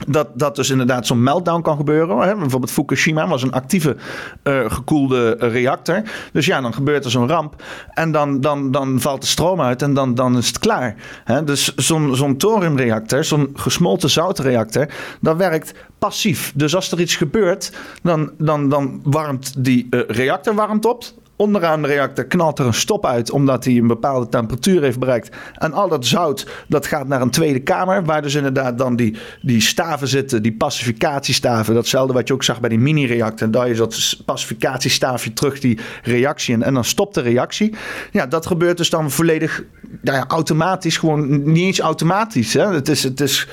dat, 0.08 0.28
dat 0.34 0.56
dus 0.56 0.70
inderdaad 0.70 1.08
zo'n 1.08 1.24
meltdown 1.24 1.62
kan 1.62 1.78
gebeuren. 1.78 2.18
Hè? 2.18 2.36
Bijvoorbeeld 2.36 2.72
Fukushima 2.72 3.28
was 3.28 3.44
een 3.44 3.52
actieve 3.52 3.96
uh, 4.44 4.72
gekoelde 4.72 5.36
reactor. 5.40 6.02
Dus 6.34 6.46
ja, 6.46 6.62
dan 6.62 6.74
gebeurt 6.74 7.06
er 7.06 7.12
zo'n 7.12 7.28
ramp. 7.28 7.64
En 7.94 8.12
dan, 8.12 8.42
dan, 8.42 8.72
dan 8.72 9.00
valt 9.00 9.22
de 9.22 9.28
stroom 9.28 9.62
uit 9.62 9.82
en 9.82 9.94
dan, 9.94 10.16
dan 10.16 10.38
is 10.38 10.48
het 10.48 10.60
klaar. 10.60 10.96
Hè? 11.24 11.44
Dus 11.44 11.76
zo'n 11.76 12.16
zo'n 12.16 12.38
thoriumreactor, 12.38 13.24
zo'n 13.24 13.50
gesmolten 13.54 14.10
zoutreactor, 14.10 14.88
dat 15.22 15.38
werkt 15.38 15.74
passief. 16.00 16.54
Dus 16.56 16.76
als 16.76 16.92
er 16.92 17.00
iets 17.00 17.16
gebeurt, 17.16 17.72
dan, 18.04 18.32
dan, 18.38 18.70
dan 18.70 19.02
warmt 19.04 19.64
die 19.64 19.88
uh, 19.90 20.02
reactor 20.08 20.56
warmt 20.56 20.86
op 20.86 21.04
onderaan 21.42 21.82
de 21.82 21.88
reactor 21.88 22.26
knalt 22.26 22.60
er 22.60 22.66
een 22.66 22.74
stop 22.74 23.06
uit 23.06 23.32
omdat 23.32 23.66
hij 23.66 23.78
een 23.78 23.88
bepaalde 23.88 24.30
temperatuur 24.30 24.82
heeft 24.82 25.00
bereikt. 25.00 25.36
En 25.54 25.74
al 25.74 25.88
dat 25.88 26.06
zout 26.06 26.48
dat 26.68 26.86
gaat 26.86 27.08
naar 27.08 27.22
een 27.22 27.30
tweede 27.30 27.60
kamer, 27.60 28.04
waar 28.04 28.22
dus 28.22 28.36
inderdaad 28.36 28.78
dan 28.78 28.96
die, 28.96 29.18
die 29.42 29.62
staven 29.62 30.08
zitten, 30.08 30.44
die 30.44 30.54
pacificatiestaven. 30.54 31.74
Datzelfde 31.74 32.14
wat 32.14 32.28
je 32.28 32.34
ook 32.34 32.44
zag 32.44 32.60
bij 32.60 32.70
die 32.70 32.80
mini-reactor. 32.80 33.52
Daar 33.52 33.70
is 33.70 33.78
dat 33.78 34.22
pacificatiestaafje 34.26 35.34
terug 35.34 35.60
die 35.60 35.80
reactie 36.04 36.54
en, 36.54 36.64
en 36.64 36.74
dan 36.74 36.86
stopt 36.86 37.14
de 37.14 37.22
reactie. 37.22 37.76
Ja, 38.12 38.26
dat 38.26 38.46
gebeurt 38.46 38.78
dus 38.78 38.90
dan 38.90 39.12
volledig 39.12 39.64
nou 40.02 40.18
ja, 40.18 40.26
automatisch, 40.28 40.98
gewoon 40.98 41.52
niet 41.52 41.66
eens 41.66 41.80
automatisch. 41.80 42.54
Hè? 42.54 42.74
Het, 42.74 42.90
is, 42.90 43.04
het, 43.04 43.22
is, 43.22 43.48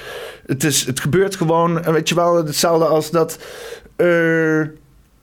het, 0.47 0.64
is, 0.64 0.87
het 0.87 1.00
gebeurt 1.00 1.37
gewoon, 1.37 1.83
weet 1.83 2.09
je 2.09 2.14
wel, 2.14 2.37
hetzelfde 2.37 2.87
als 2.87 3.11
dat. 3.11 3.38
Uh, 3.97 4.66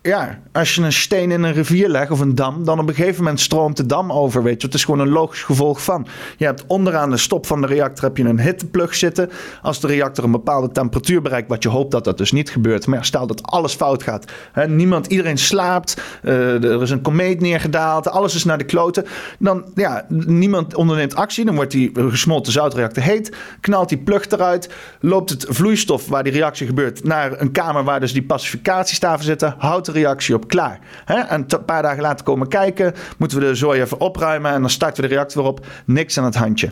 ja, 0.06 0.40
als 0.52 0.76
je 0.76 0.82
een 0.82 0.94
steen 0.94 1.32
in 1.32 1.44
een 1.44 1.54
rivier 1.54 1.90
legt 1.90 2.12
of 2.12 2.20
een 2.20 2.36
dam, 2.36 2.66
dan 2.66 2.80
op 2.80 2.88
een 2.88 2.96
gegeven 2.96 3.24
moment 3.24 3.40
stroomt 3.40 3.78
de 3.78 3.86
dam 3.86 4.12
over. 4.12 4.44
Weet 4.44 4.62
je, 4.62 4.68
het 4.68 4.76
is 4.76 4.84
gewoon 4.86 5.00
een 5.00 5.10
logisch 5.10 5.44
gevolg 5.44 5.84
van. 5.84 6.08
Je 6.38 6.46
hebt 6.46 6.64
onderaan 6.68 7.10
de 7.10 7.18
stop 7.18 7.46
van 7.46 7.62
de 7.62 7.68
reactor 7.68 8.04
heb 8.04 8.18
je 8.18 8.24
een 8.24 8.40
hitteplug 8.40 8.96
zitten. 8.96 9.30
Als 9.62 9.80
de 9.80 9.88
reactor 9.88 10.24
een 10.24 10.32
bepaalde 10.32 10.72
temperatuur 10.72 11.22
bereikt, 11.22 11.50
wat 11.50 11.64
je 11.64 11.70
hoopt 11.70 11.92
dat 11.92 12.04
dat 12.04 12.18
dus 12.18 12.32
niet 12.32 12.50
gebeurt. 12.50 12.88
Maar 12.88 13.06
stel 13.06 13.28
dat 13.28 13.44
alles 13.44 13.74
fout 13.74 14.04
gaat. 14.04 14.32
Hè, 14.52 14.68
niemand, 14.68 15.08
iedereen 15.08 15.38
slaapt. 15.38 16.02
Uh, 16.24 16.64
er 16.64 16.82
is 16.82 16.90
een 16.90 17.02
komeet 17.02 17.42
neergedaald. 17.42 18.10
Alles 18.10 18.36
is 18.36 18.44
naar 18.44 18.58
de 18.58 18.64
kloten. 18.64 19.06
Dan, 19.40 19.66
ja, 19.76 20.06
niemand 20.10 20.76
onderneemt 20.76 21.16
actie. 21.16 21.46
Dan 21.46 21.56
wordt 21.56 21.72
die 21.72 21.92
gesmolten 21.94 22.52
zoutreactor 22.52 23.04
heet. 23.04 23.36
Knalt 23.62 23.90
die 23.90 23.98
plug 23.98 24.30
eruit. 24.30 24.70
Loopt 25.00 25.30
het 25.30 25.46
vloeistof 25.50 26.08
waar 26.08 26.24
die 26.24 26.34
reactie 26.34 26.68
gebeurt 26.68 27.04
naar 27.04 27.42
een 27.42 27.52
kamer 27.52 27.84
waar 27.84 28.00
dus 28.00 28.14
die 28.14 28.24
pacificatiestaven 28.24 29.26
zitten. 29.26 29.56
Houdt 29.58 29.94
reactie 29.96 30.36
op 30.36 30.48
klaar. 30.48 30.80
Hè? 31.06 31.16
En 31.16 31.46
een 31.48 31.66
paar 31.66 31.82
dagen 31.82 32.02
later 32.02 32.26
komen 32.26 32.48
kijken, 32.48 32.94
moeten 33.18 33.40
we 33.40 33.46
de 33.46 33.56
zooi 33.56 33.82
even 33.82 34.00
opruimen 34.00 34.52
en 34.52 34.62
dan 34.62 34.70
starten 34.70 35.04
we 35.04 35.10
de 35.10 35.16
reactor 35.16 35.42
weer 35.42 35.52
op. 35.52 35.66
Niks 35.86 36.18
aan 36.18 36.26
het 36.26 36.36
handje. 36.36 36.72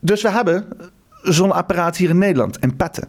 Dus 0.00 0.22
we 0.22 0.30
hebben 0.30 0.66
zo'n 1.22 1.52
apparaat 1.52 1.96
hier 1.96 2.08
in 2.08 2.18
Nederland, 2.18 2.58
in 2.58 2.76
Petten. 2.76 3.08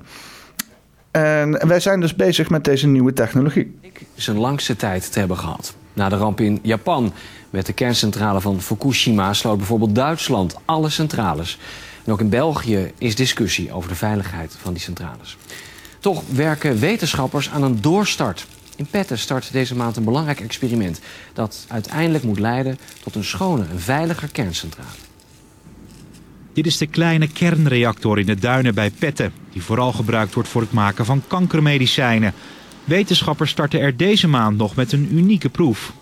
En 1.11 1.67
wij 1.67 1.79
zijn 1.79 1.99
dus 1.99 2.15
bezig 2.15 2.49
met 2.49 2.63
deze 2.63 2.87
nieuwe 2.87 3.13
technologie. 3.13 3.79
Zijn 4.15 4.37
langste 4.37 4.75
tijd 4.75 5.11
te 5.11 5.19
hebben 5.19 5.37
gehad. 5.37 5.75
Na 5.93 6.09
de 6.09 6.15
ramp 6.15 6.39
in 6.39 6.59
Japan 6.61 7.13
met 7.49 7.65
de 7.65 7.73
kerncentrale 7.73 8.41
van 8.41 8.61
Fukushima 8.61 9.33
sloot 9.33 9.57
bijvoorbeeld 9.57 9.95
Duitsland 9.95 10.55
alle 10.65 10.89
centrales. 10.89 11.59
En 12.05 12.11
ook 12.11 12.19
in 12.19 12.29
België 12.29 12.91
is 12.97 13.15
discussie 13.15 13.73
over 13.73 13.89
de 13.89 13.95
veiligheid 13.95 14.55
van 14.61 14.73
die 14.73 14.81
centrales. 14.81 15.37
Toch 15.99 16.23
werken 16.27 16.79
wetenschappers 16.79 17.49
aan 17.49 17.63
een 17.63 17.81
doorstart 17.81 18.47
in 18.75 18.86
Petten 18.86 19.17
start 19.17 19.51
deze 19.51 19.75
maand 19.75 19.96
een 19.96 20.03
belangrijk 20.03 20.39
experiment... 20.39 21.00
dat 21.34 21.65
uiteindelijk 21.67 22.24
moet 22.24 22.39
leiden 22.39 22.77
tot 23.03 23.15
een 23.15 23.24
schone 23.24 23.65
en 23.72 23.79
veiliger 23.79 24.29
kerncentrale. 24.32 24.88
Dit 26.53 26.65
is 26.65 26.77
de 26.77 26.88
kleine 26.88 27.27
kernreactor 27.27 28.20
in 28.20 28.25
de 28.25 28.36
duinen 28.36 28.75
bij 28.75 28.89
Petten... 28.89 29.34
die 29.51 29.62
vooral 29.62 29.91
gebruikt 29.91 30.34
wordt 30.34 30.50
voor 30.50 30.62
het 30.62 30.72
maken 30.72 31.05
van 31.05 31.24
kankermedicijnen. 31.27 32.34
Wetenschappers 32.84 33.51
starten 33.51 33.79
er 33.79 33.98
deze 33.98 34.27
maand 34.27 34.58
nog 34.58 34.75
met 34.75 34.91
een 34.91 35.15
unieke 35.15 35.50
proef. 35.50 35.94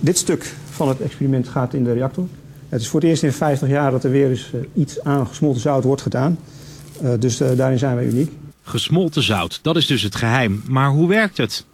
Dit 0.00 0.18
stuk 0.18 0.54
van 0.70 0.88
het 0.88 1.00
experiment 1.00 1.48
gaat 1.48 1.74
in 1.74 1.84
de 1.84 1.92
reactor. 1.92 2.26
Het 2.68 2.80
is 2.80 2.88
voor 2.88 3.00
het 3.00 3.08
eerst 3.08 3.22
in 3.22 3.32
50 3.32 3.68
jaar 3.68 3.90
dat 3.90 4.04
er 4.04 4.10
weer 4.10 4.30
eens 4.30 4.50
eh, 4.52 4.60
iets 4.74 5.04
aan 5.04 5.26
gesmolten 5.26 5.60
zout 5.60 5.84
wordt 5.84 6.02
gedaan. 6.02 6.38
Uh, 7.02 7.10
dus 7.18 7.40
uh, 7.40 7.48
daarin 7.56 7.78
zijn 7.78 7.94
wij 7.94 8.04
uniek. 8.04 8.32
Gesmolten 8.62 9.22
zout, 9.22 9.58
dat 9.62 9.76
is 9.76 9.86
dus 9.86 10.02
het 10.02 10.14
geheim. 10.14 10.62
Maar 10.66 10.88
hoe 10.88 11.08
werkt 11.08 11.36
het? 11.36 11.64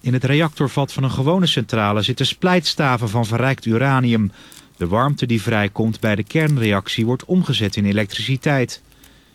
In 0.00 0.12
het 0.12 0.24
reactorvat 0.24 0.92
van 0.92 1.02
een 1.02 1.10
gewone 1.10 1.46
centrale 1.46 2.02
zitten 2.02 2.26
splijtstaven 2.26 3.08
van 3.08 3.26
verrijkt 3.26 3.64
uranium. 3.66 4.32
De 4.76 4.86
warmte 4.86 5.26
die 5.26 5.42
vrijkomt 5.42 6.00
bij 6.00 6.14
de 6.14 6.24
kernreactie 6.24 7.06
wordt 7.06 7.24
omgezet 7.24 7.76
in 7.76 7.84
elektriciteit. 7.84 8.82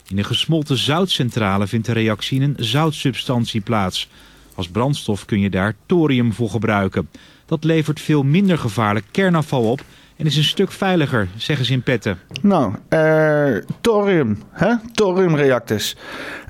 In 0.08 0.18
een 0.18 0.26
gesmolten 0.26 0.78
zoutcentrale 0.78 1.68
vindt 1.68 1.86
de 1.86 1.94
reactie 1.94 2.42
in 2.42 2.56
een 2.58 2.66
zoutsubstantie 2.66 3.62
plaats. 3.62 4.10
Als 4.56 4.68
brandstof 4.68 5.26
kun 5.26 5.40
je 5.40 5.50
daar 5.50 5.76
thorium 5.86 6.34
voor 6.34 6.50
gebruiken. 6.50 7.10
Dat 7.46 7.64
levert 7.64 8.00
veel 8.00 8.24
minder 8.24 8.58
gevaarlijk 8.58 9.06
kernafval 9.12 9.72
op 9.72 9.82
en 10.16 10.26
is 10.26 10.38
een 10.38 10.44
stuk 10.44 10.72
veiliger, 10.72 11.28
zeggen 11.38 11.66
ze 11.66 11.74
in 11.74 11.84
Petten. 11.84 12.20
Nou, 12.42 12.74
uh, 12.90 13.62
thorium, 13.82 14.38
hè? 14.52 14.76
Thoriumreactors. 14.94 15.96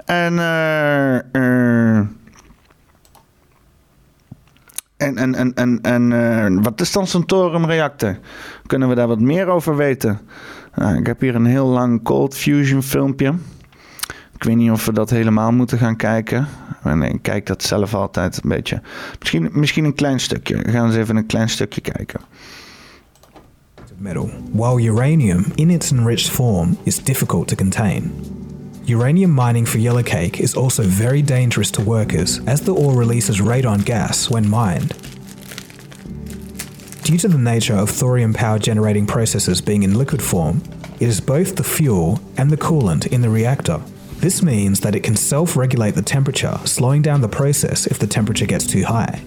En, 0.06 0.34
uh, 0.34 1.20
uh, 1.32 2.02
en, 4.98 5.18
en, 5.18 5.36
en, 5.36 5.82
en, 5.82 6.12
en 6.12 6.62
wat 6.62 6.82
is 6.82 6.92
dan 6.92 7.08
zo'n 7.08 7.26
thoriumreactor? 7.26 8.18
Kunnen 8.66 8.90
we 8.90 8.96
daar 8.96 9.08
wat 9.08 9.20
meer 9.20 9.48
over 9.48 9.76
weten? 9.76 10.20
Nou, 10.76 10.98
ik 10.98 11.06
heb 11.06 11.22
hier 11.22 11.36
een 11.36 11.46
heel 11.46 11.68
lang 11.68 12.04
cold 12.04 12.36
fusion 12.36 12.84
filmpje. 12.84 13.34
Ik 14.36 14.44
weet 14.44 14.56
niet 14.56 14.72
of 14.72 14.86
we 14.86 14.94
dat 14.94 15.10
helemaal 15.10 15.52
moeten 15.52 15.78
gaan 15.78 15.96
kijken. 15.96 16.48
Nee, 16.84 17.10
ik 17.10 17.22
kijk 17.22 17.46
dat 17.46 17.64
zelf 17.64 17.94
altijd 17.94 18.40
een 18.44 18.50
beetje. 18.50 18.82
Misschien, 19.20 19.50
misschien 19.52 19.86
een 19.86 19.96
klein 19.96 20.20
stukje. 20.20 20.58
We 20.58 20.72
gaan 20.72 20.86
eens 20.86 20.96
even 20.96 21.16
een 21.16 21.26
klein 21.26 21.50
stukje 21.50 21.82
kijken. 21.82 22.20
Metal, 23.98 24.30
while 24.52 24.82
uranium 24.82 25.46
in 25.56 25.70
its 25.70 25.92
enriched 25.92 26.30
form 26.30 26.78
is 26.84 27.04
difficult 27.04 27.48
to 27.48 27.56
contain. 27.56 28.12
Uranium 28.88 29.32
mining 29.32 29.66
for 29.66 29.80
yellowcake 29.80 30.40
is 30.40 30.54
also 30.54 30.84
very 30.84 31.24
dangerous 31.24 31.72
to 31.72 31.82
workers 31.82 32.40
as 32.46 32.62
the 32.62 32.74
ore 32.74 32.96
releases 32.96 33.40
radon 33.40 33.84
gas 33.84 34.30
when 34.30 34.48
mined. 34.48 34.90
Due 37.02 37.18
to 37.18 37.28
the 37.28 37.38
nature 37.38 37.74
of 37.74 37.90
thorium 37.90 38.32
power 38.32 38.60
generating 38.60 39.08
processes 39.08 39.60
being 39.60 39.82
in 39.82 39.98
liquid 39.98 40.22
form, 40.22 40.62
it 41.00 41.08
is 41.08 41.20
both 41.20 41.56
the 41.56 41.64
fuel 41.64 42.20
and 42.38 42.52
the 42.52 42.58
coolant 42.58 43.08
in 43.08 43.22
the 43.22 43.30
reactor. 43.30 43.82
This 44.18 44.44
means 44.44 44.82
that 44.82 44.94
it 44.94 45.02
can 45.02 45.16
self 45.16 45.58
regulate 45.58 45.96
the 45.96 46.04
temperature, 46.04 46.60
slowing 46.66 47.02
down 47.02 47.22
the 47.22 47.28
process 47.28 47.88
if 47.88 47.98
the 47.98 48.06
temperature 48.06 48.46
gets 48.46 48.68
too 48.68 48.84
high. 48.84 49.20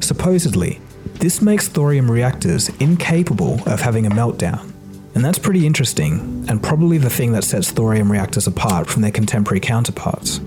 Supposedly, 0.00 0.80
this 1.20 1.40
makes 1.40 1.68
thorium 1.68 2.10
reactors 2.10 2.68
incapable 2.80 3.60
of 3.64 3.80
having 3.80 4.06
a 4.06 4.10
meltdown. 4.10 4.71
And 5.14 5.24
that's 5.24 5.38
pretty 5.38 5.66
interesting, 5.66 6.46
and 6.48 6.62
probably 6.62 6.98
the 6.98 7.10
thing 7.10 7.32
that 7.32 7.44
sets 7.44 7.70
thorium 7.70 8.10
reactors 8.10 8.46
apart 8.46 8.88
from 8.88 9.02
their 9.02 9.10
contemporary 9.10 9.60
counterparts. 9.60 10.40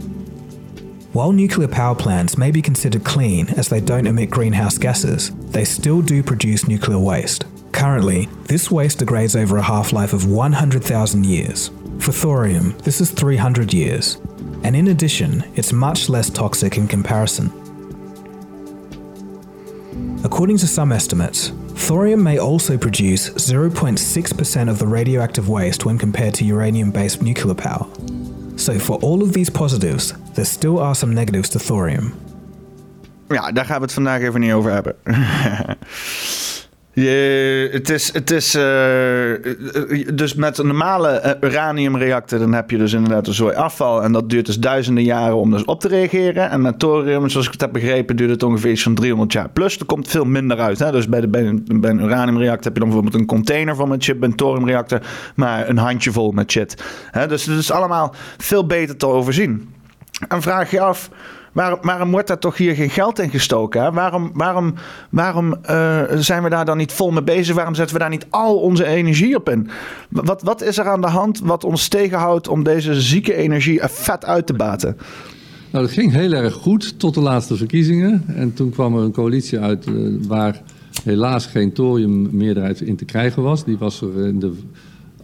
While 1.13 1.31
nuclear 1.31 1.67
power 1.67 1.95
plants 1.95 2.37
may 2.37 2.51
be 2.51 2.61
considered 2.61 3.05
clean 3.05 3.47
as 3.49 3.69
they 3.69 3.79
don't 3.79 4.07
emit 4.07 4.31
greenhouse 4.31 4.77
gases, 4.77 5.31
they 5.51 5.63
still 5.63 6.01
do 6.01 6.21
produce 6.21 6.67
nuclear 6.67 6.99
waste. 6.99 7.45
Currently, 7.71 8.27
this 8.43 8.71
waste 8.71 8.99
degrades 8.99 9.35
over 9.35 9.57
a 9.57 9.61
half 9.61 9.93
life 9.93 10.13
of 10.13 10.29
100,000 10.29 11.25
years. 11.25 11.71
For 11.99 12.11
thorium, 12.11 12.77
this 12.79 12.99
is 12.99 13.11
300 13.11 13.73
years, 13.73 14.15
and 14.63 14.75
in 14.75 14.87
addition, 14.89 15.43
it's 15.55 15.71
much 15.71 16.09
less 16.09 16.29
toxic 16.29 16.77
in 16.77 16.87
comparison. 16.87 17.51
According 20.23 20.57
to 20.57 20.67
some 20.67 20.91
estimates, 20.91 21.51
thorium 21.75 22.23
may 22.23 22.37
also 22.37 22.77
produce 22.77 23.29
0.6% 23.29 24.69
of 24.69 24.77
the 24.77 24.87
radioactive 24.87 25.47
waste 25.49 25.85
when 25.85 25.97
compared 25.97 26.33
to 26.33 26.45
uranium 26.45 26.91
based 26.91 27.21
nuclear 27.21 27.55
power. 27.55 27.85
So, 28.57 28.79
for 28.79 28.97
all 29.01 29.21
of 29.21 29.33
these 29.33 29.51
positives, 29.51 30.13
there 30.33 30.45
still 30.45 30.79
are 30.79 30.95
some 30.95 31.13
negatives 31.13 31.49
to 31.49 31.59
thorium. 31.59 32.13
Ja, 33.27 33.51
daar 33.51 33.65
gaan 33.65 33.77
we 33.77 33.83
het 33.83 33.93
vandaag 33.93 34.21
even 34.21 34.39
niet 34.39 34.51
over 34.51 34.71
hebben. 34.71 34.95
Je, 36.95 37.69
het 37.71 37.89
is, 37.89 38.13
het 38.13 38.31
is 38.31 38.55
uh, 38.55 40.13
dus 40.13 40.33
met 40.33 40.57
een 40.57 40.67
normale 40.67 41.37
uraniumreactor, 41.41 42.39
dan 42.39 42.53
heb 42.53 42.71
je 42.71 42.77
dus 42.77 42.93
inderdaad 42.93 43.27
een 43.27 43.33
zooi 43.33 43.55
afval. 43.55 44.03
En 44.03 44.11
dat 44.11 44.29
duurt 44.29 44.45
dus 44.45 44.59
duizenden 44.59 45.03
jaren 45.03 45.35
om 45.35 45.51
dus 45.51 45.65
op 45.65 45.79
te 45.79 45.87
reageren. 45.87 46.49
En 46.49 46.61
met 46.61 46.79
thorium, 46.79 47.29
zoals 47.29 47.45
ik 47.45 47.51
het 47.51 47.61
heb 47.61 47.73
begrepen, 47.73 48.15
duurt 48.15 48.29
het 48.29 48.43
ongeveer 48.43 48.77
zo'n 48.77 48.95
300 48.95 49.33
jaar. 49.33 49.49
Plus, 49.49 49.79
er 49.79 49.85
komt 49.85 50.07
veel 50.07 50.25
minder 50.25 50.59
uit. 50.59 50.79
Hè? 50.79 50.91
Dus 50.91 51.09
bij, 51.09 51.21
de, 51.21 51.27
bij, 51.27 51.45
een, 51.45 51.99
uraniumreactor 51.99 52.63
heb 52.63 52.73
je 52.73 52.79
dan 52.79 52.89
bijvoorbeeld 52.89 53.21
een 53.21 53.25
container 53.25 53.75
vol 53.75 53.85
met 53.85 54.03
shit. 54.03 54.19
Bij 54.19 54.29
een 54.29 54.35
thoriumreactor 54.35 54.99
maar 55.35 55.69
een 55.69 55.77
handjevol 55.77 56.31
met 56.31 56.51
shit. 56.51 56.83
Hè? 57.11 57.27
Dus 57.27 57.45
het 57.45 57.57
is 57.57 57.71
allemaal 57.71 58.15
veel 58.37 58.65
beter 58.65 58.97
te 58.97 59.07
overzien. 59.07 59.73
En 60.27 60.41
vraag 60.41 60.71
je 60.71 60.81
af 60.81 61.09
Waarom, 61.55 62.11
wordt 62.11 62.27
daar 62.27 62.39
toch 62.39 62.57
hier 62.57 62.75
geen 62.75 62.89
geld 62.89 63.19
in 63.19 63.29
gestoken? 63.29 63.83
Hè? 63.83 63.91
Waarom, 63.91 64.31
waarom, 64.33 64.73
waarom 65.09 65.55
uh, 65.69 66.01
zijn 66.15 66.43
we 66.43 66.49
daar 66.49 66.65
dan 66.65 66.77
niet 66.77 66.91
vol 66.91 67.11
mee 67.11 67.23
bezig? 67.23 67.55
Waarom 67.55 67.75
zetten 67.75 67.95
we 67.95 68.01
daar 68.01 68.09
niet 68.09 68.25
al 68.29 68.55
onze 68.55 68.85
energie 68.85 69.35
op 69.35 69.49
in? 69.49 69.69
Wat, 70.09 70.41
wat 70.41 70.61
is 70.61 70.77
er 70.77 70.87
aan 70.87 71.01
de 71.01 71.07
hand 71.07 71.39
wat 71.39 71.63
ons 71.63 71.87
tegenhoudt 71.87 72.47
om 72.47 72.63
deze 72.63 73.01
zieke 73.01 73.35
energie 73.35 73.79
er 73.79 73.89
vet 73.89 74.25
uit 74.25 74.47
te 74.47 74.53
baten? 74.53 74.97
Nou, 75.71 75.85
dat 75.85 75.95
ging 75.95 76.11
heel 76.11 76.31
erg 76.31 76.53
goed 76.53 76.99
tot 76.99 77.13
de 77.13 77.21
laatste 77.21 77.55
verkiezingen. 77.55 78.23
En 78.27 78.53
toen 78.53 78.69
kwam 78.69 78.97
er 78.97 79.03
een 79.03 79.11
coalitie 79.11 79.59
uit 79.59 79.87
uh, 79.87 80.17
waar 80.27 80.61
helaas 81.03 81.45
geen 81.45 81.73
thoriummeerderheid 81.73 82.81
in 82.81 82.95
te 82.95 83.05
krijgen 83.05 83.43
was. 83.43 83.63
Die 83.65 83.77
was 83.77 84.01
er 84.01 84.25
in 84.25 84.39
de 84.39 84.53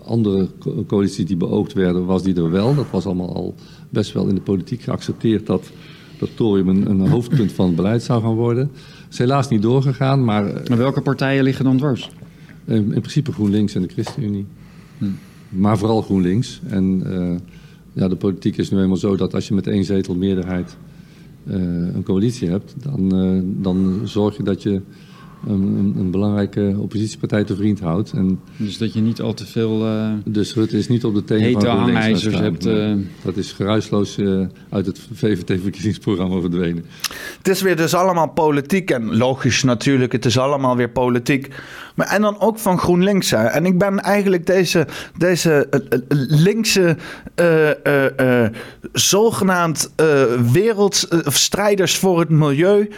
andere 0.03 0.49
coalitie 0.87 1.25
die 1.25 1.37
beoogd 1.37 1.73
werden, 1.73 2.05
was 2.05 2.23
die 2.23 2.35
er 2.35 2.51
wel. 2.51 2.75
Dat 2.75 2.89
was 2.91 3.05
allemaal 3.05 3.35
al 3.35 3.55
best 3.89 4.13
wel 4.13 4.27
in 4.27 4.35
de 4.35 4.41
politiek 4.41 4.81
geaccepteerd 4.81 5.45
dat 5.45 5.71
dat 6.21 6.35
thorium 6.35 6.67
een, 6.67 6.89
een, 6.89 7.07
hoofdpunt 7.07 7.51
van 7.51 7.65
het 7.65 7.75
beleid 7.75 8.03
zou 8.03 8.21
gaan 8.21 8.33
worden. 8.33 8.71
is 9.09 9.17
helaas 9.17 9.49
niet 9.49 9.61
doorgegaan, 9.61 10.23
maar... 10.23 10.45
Eh, 10.45 10.67
maar 10.67 10.77
welke 10.77 11.01
partijen 11.01 11.43
liggen 11.43 11.65
dan 11.65 11.77
dwars? 11.77 12.09
In, 12.65 12.75
in 12.75 12.99
principe 12.99 13.31
GroenLinks 13.31 13.75
en 13.75 13.81
de 13.81 13.87
ChristenUnie. 13.87 14.45
Hm. 14.97 15.05
Maar 15.49 15.77
vooral 15.77 16.01
GroenLinks. 16.01 16.61
En 16.67 17.03
uh, 17.05 17.35
ja, 17.93 18.07
de 18.07 18.15
politiek 18.15 18.57
is 18.57 18.71
nu 18.71 18.79
eenmaal 18.79 18.97
zo 18.97 19.15
dat 19.15 19.33
als 19.33 19.47
je 19.47 19.53
met 19.53 19.67
één 19.67 19.83
zetel 19.83 20.15
meerderheid 20.15 20.77
uh, 21.47 21.55
een 21.95 22.03
coalitie 22.03 22.49
hebt... 22.49 22.75
Dan, 22.77 23.15
uh, 23.15 23.41
dan 23.43 24.01
zorg 24.03 24.37
je 24.37 24.43
dat 24.43 24.63
je 24.63 24.81
een, 25.47 25.93
een, 25.97 26.11
belangrijke 26.11 26.75
oppositiepartij 26.77 27.43
te 27.43 27.55
vriend 27.55 27.79
houdt. 27.79 28.11
En 28.11 28.39
dus 28.57 28.77
dat 28.77 28.93
je 28.93 29.01
niet 29.01 29.21
al 29.21 29.33
te 29.33 29.45
veel 29.45 29.87
uh, 29.87 30.11
dus 30.25 30.53
Rutte 30.53 30.77
is 30.77 30.87
niet 30.87 31.05
op 31.05 31.13
de 31.13 31.23
tenen 31.23 31.43
hete 31.43 31.67
hangijzers 31.67 32.39
hebt. 32.39 32.65
Uh... 32.65 32.93
Dat 33.23 33.37
is 33.37 33.51
geruisloos 33.51 34.17
uh, 34.17 34.45
uit 34.69 34.85
het 34.85 34.99
VVD-verkiezingsprogramma 35.13 36.39
verdwenen. 36.39 36.85
Het 37.37 37.47
is 37.47 37.61
weer 37.61 37.75
dus 37.75 37.93
allemaal 37.93 38.29
politiek 38.29 38.91
en 38.91 39.17
logisch 39.17 39.63
natuurlijk, 39.63 40.11
het 40.11 40.25
is 40.25 40.37
allemaal 40.37 40.75
weer 40.75 40.89
politiek. 40.89 41.47
Maar, 41.95 42.07
en 42.07 42.21
dan 42.21 42.39
ook 42.39 42.59
van 42.59 42.79
GroenLinks. 42.79 43.31
Hè. 43.31 43.43
En 43.43 43.65
ik 43.65 43.77
ben 43.77 43.99
eigenlijk 43.99 44.45
deze, 44.45 44.87
deze 45.17 45.67
linkse 46.27 46.97
zogenaamd 48.93 49.93
wereldstrijders 50.51 51.97
voor 51.97 52.19
het 52.19 52.29
milieu 52.29 52.89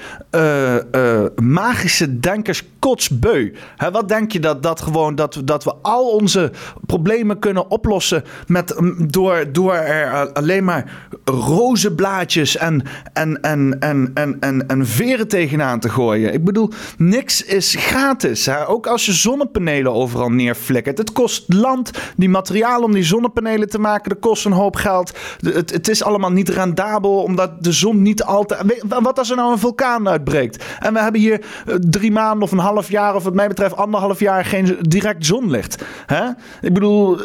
magische 1.41 2.19
denkers 2.33 2.63
kotsbeu. 2.79 3.53
He, 3.77 3.91
wat 3.91 4.07
denk 4.07 4.31
je 4.31 4.39
dat, 4.39 4.63
dat 4.63 4.81
gewoon 4.81 5.15
dat, 5.15 5.41
dat 5.45 5.63
we 5.63 5.73
al 5.81 6.09
onze 6.09 6.51
problemen 6.85 7.39
kunnen 7.39 7.71
oplossen 7.71 8.23
met, 8.47 8.75
door, 8.97 9.51
door 9.51 9.73
er 9.73 10.31
alleen 10.31 10.63
maar 10.63 11.09
rozenblaadjes 11.25 12.57
en, 12.57 12.83
en, 13.13 13.41
en, 13.41 13.79
en, 13.79 14.11
en, 14.13 14.37
en, 14.39 14.67
en 14.67 14.87
veren 14.87 15.27
tegenaan 15.27 15.79
te 15.79 15.89
gooien? 15.89 16.33
Ik 16.33 16.43
bedoel, 16.43 16.69
niks 16.97 17.43
is 17.43 17.75
gratis. 17.75 18.45
Hè? 18.45 18.67
Ook 18.67 18.87
als 18.87 19.05
je 19.05 19.13
zonnepanelen 19.13 19.93
overal 19.93 20.29
neerflikkert. 20.29 20.97
Het 20.97 21.11
kost 21.11 21.53
land, 21.53 21.91
die 22.15 22.29
materiaal 22.29 22.81
om 22.81 22.93
die 22.93 23.03
zonnepanelen 23.03 23.69
te 23.69 23.79
maken, 23.79 24.09
dat 24.09 24.19
kost 24.19 24.45
een 24.45 24.51
hoop 24.51 24.75
geld. 24.75 25.11
Het, 25.39 25.71
het 25.71 25.87
is 25.87 26.03
allemaal 26.03 26.31
niet 26.31 26.49
rendabel, 26.49 27.23
omdat 27.23 27.63
de 27.63 27.71
zon 27.71 28.01
niet 28.01 28.23
altijd... 28.23 28.83
Wat 28.87 29.19
als 29.19 29.29
er 29.29 29.35
nou 29.35 29.51
een 29.51 29.59
vulkaan 29.59 30.09
uitbreekt? 30.09 30.63
En 30.79 30.93
we 30.93 30.99
hebben 30.99 31.21
hier 31.21 31.45
drie 31.79 32.11
maanden 32.11 32.21
of 32.31 32.51
een 32.51 32.57
half 32.57 32.89
jaar, 32.89 33.15
of 33.15 33.23
wat 33.23 33.33
mij 33.33 33.47
betreft 33.47 33.75
anderhalf 33.75 34.19
jaar, 34.19 34.45
geen 34.45 34.77
direct 34.81 35.25
zonlicht. 35.25 35.83
Hè? 36.05 36.27
Ik 36.61 36.73
bedoel, 36.73 37.19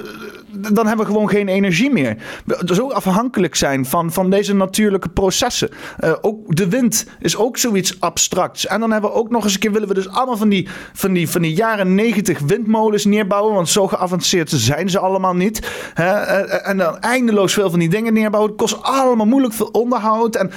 dan 0.50 0.87
hebben 0.87 1.06
we 1.06 1.12
gewoon 1.12 1.28
geen 1.28 1.48
energie 1.48 1.90
meer. 1.90 2.16
Zo 2.64 2.90
afhankelijk 2.90 3.54
zijn 3.54 3.87
van, 3.87 4.12
van 4.12 4.30
deze 4.30 4.54
natuurlijke 4.54 5.08
processen. 5.08 5.68
Uh, 6.04 6.12
ook 6.20 6.56
de 6.56 6.68
wind 6.68 7.06
is 7.20 7.37
ook 7.37 7.56
zoiets 7.56 8.00
abstracts. 8.00 8.66
En 8.66 8.80
dan 8.80 8.90
hebben 8.92 9.11
we 9.11 9.16
ook 9.16 9.30
nog 9.30 9.44
eens 9.44 9.54
een 9.54 9.61
keer 9.61 9.72
willen 9.72 9.88
we 9.88 9.94
dus 9.94 10.08
allemaal 10.08 10.37
van 10.37 10.48
die, 10.48 10.68
van 10.92 11.12
die, 11.12 11.28
van 11.28 11.42
die 11.42 11.54
jaren 11.54 11.94
negentig 11.94 12.38
windmolens 12.38 13.04
neerbouwen. 13.04 13.54
Want 13.54 13.68
zo 13.68 13.87
geavanceerd 13.87 14.50
zijn 14.50 14.90
ze 14.90 14.98
allemaal 14.98 15.34
niet. 15.34 15.68
Hè? 15.94 16.12
En 16.46 16.76
dan 16.76 16.98
eindeloos 16.98 17.52
veel 17.52 17.70
van 17.70 17.78
die 17.78 17.88
dingen 17.88 18.12
neerbouwen. 18.12 18.50
Het 18.50 18.61
kost 18.61 18.82
allemaal 18.82 19.26
moeilijk 19.26 19.54
veel 19.54 19.68
onderhoud. 19.72 20.37
En 20.37 20.50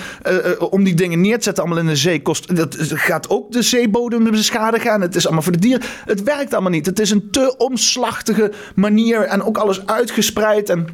om 0.70 0.84
die 0.84 0.94
dingen 0.94 1.22
neer 1.22 1.38
te 1.38 1.44
zetten 1.44 1.64
allemaal 1.64 1.84
in 1.84 1.90
de 1.90 1.96
zee 1.96 2.22
kost. 2.22 2.56
Dat 2.56 2.76
gaat 2.80 3.30
ook 3.30 3.52
de 3.52 3.62
zeebodem 3.62 4.24
beschadigen. 4.24 4.92
En 4.92 5.02
het 5.02 5.16
is 5.16 5.26
allemaal 5.26 5.44
voor 5.44 5.52
de 5.52 5.60
dieren. 5.60 5.88
Het 6.06 6.24
werkt 6.24 6.54
allemaal 6.54 6.72
niet. 6.72 6.86
Het 6.86 7.00
is 7.00 7.12
een 7.12 7.32
te 7.32 7.56
omslachtige 7.58 8.52
manier. 8.76 9.22
En 9.22 9.44
ook 9.44 9.58
alles 9.58 9.81
uitgespreid 9.86 10.70
en 10.70 10.88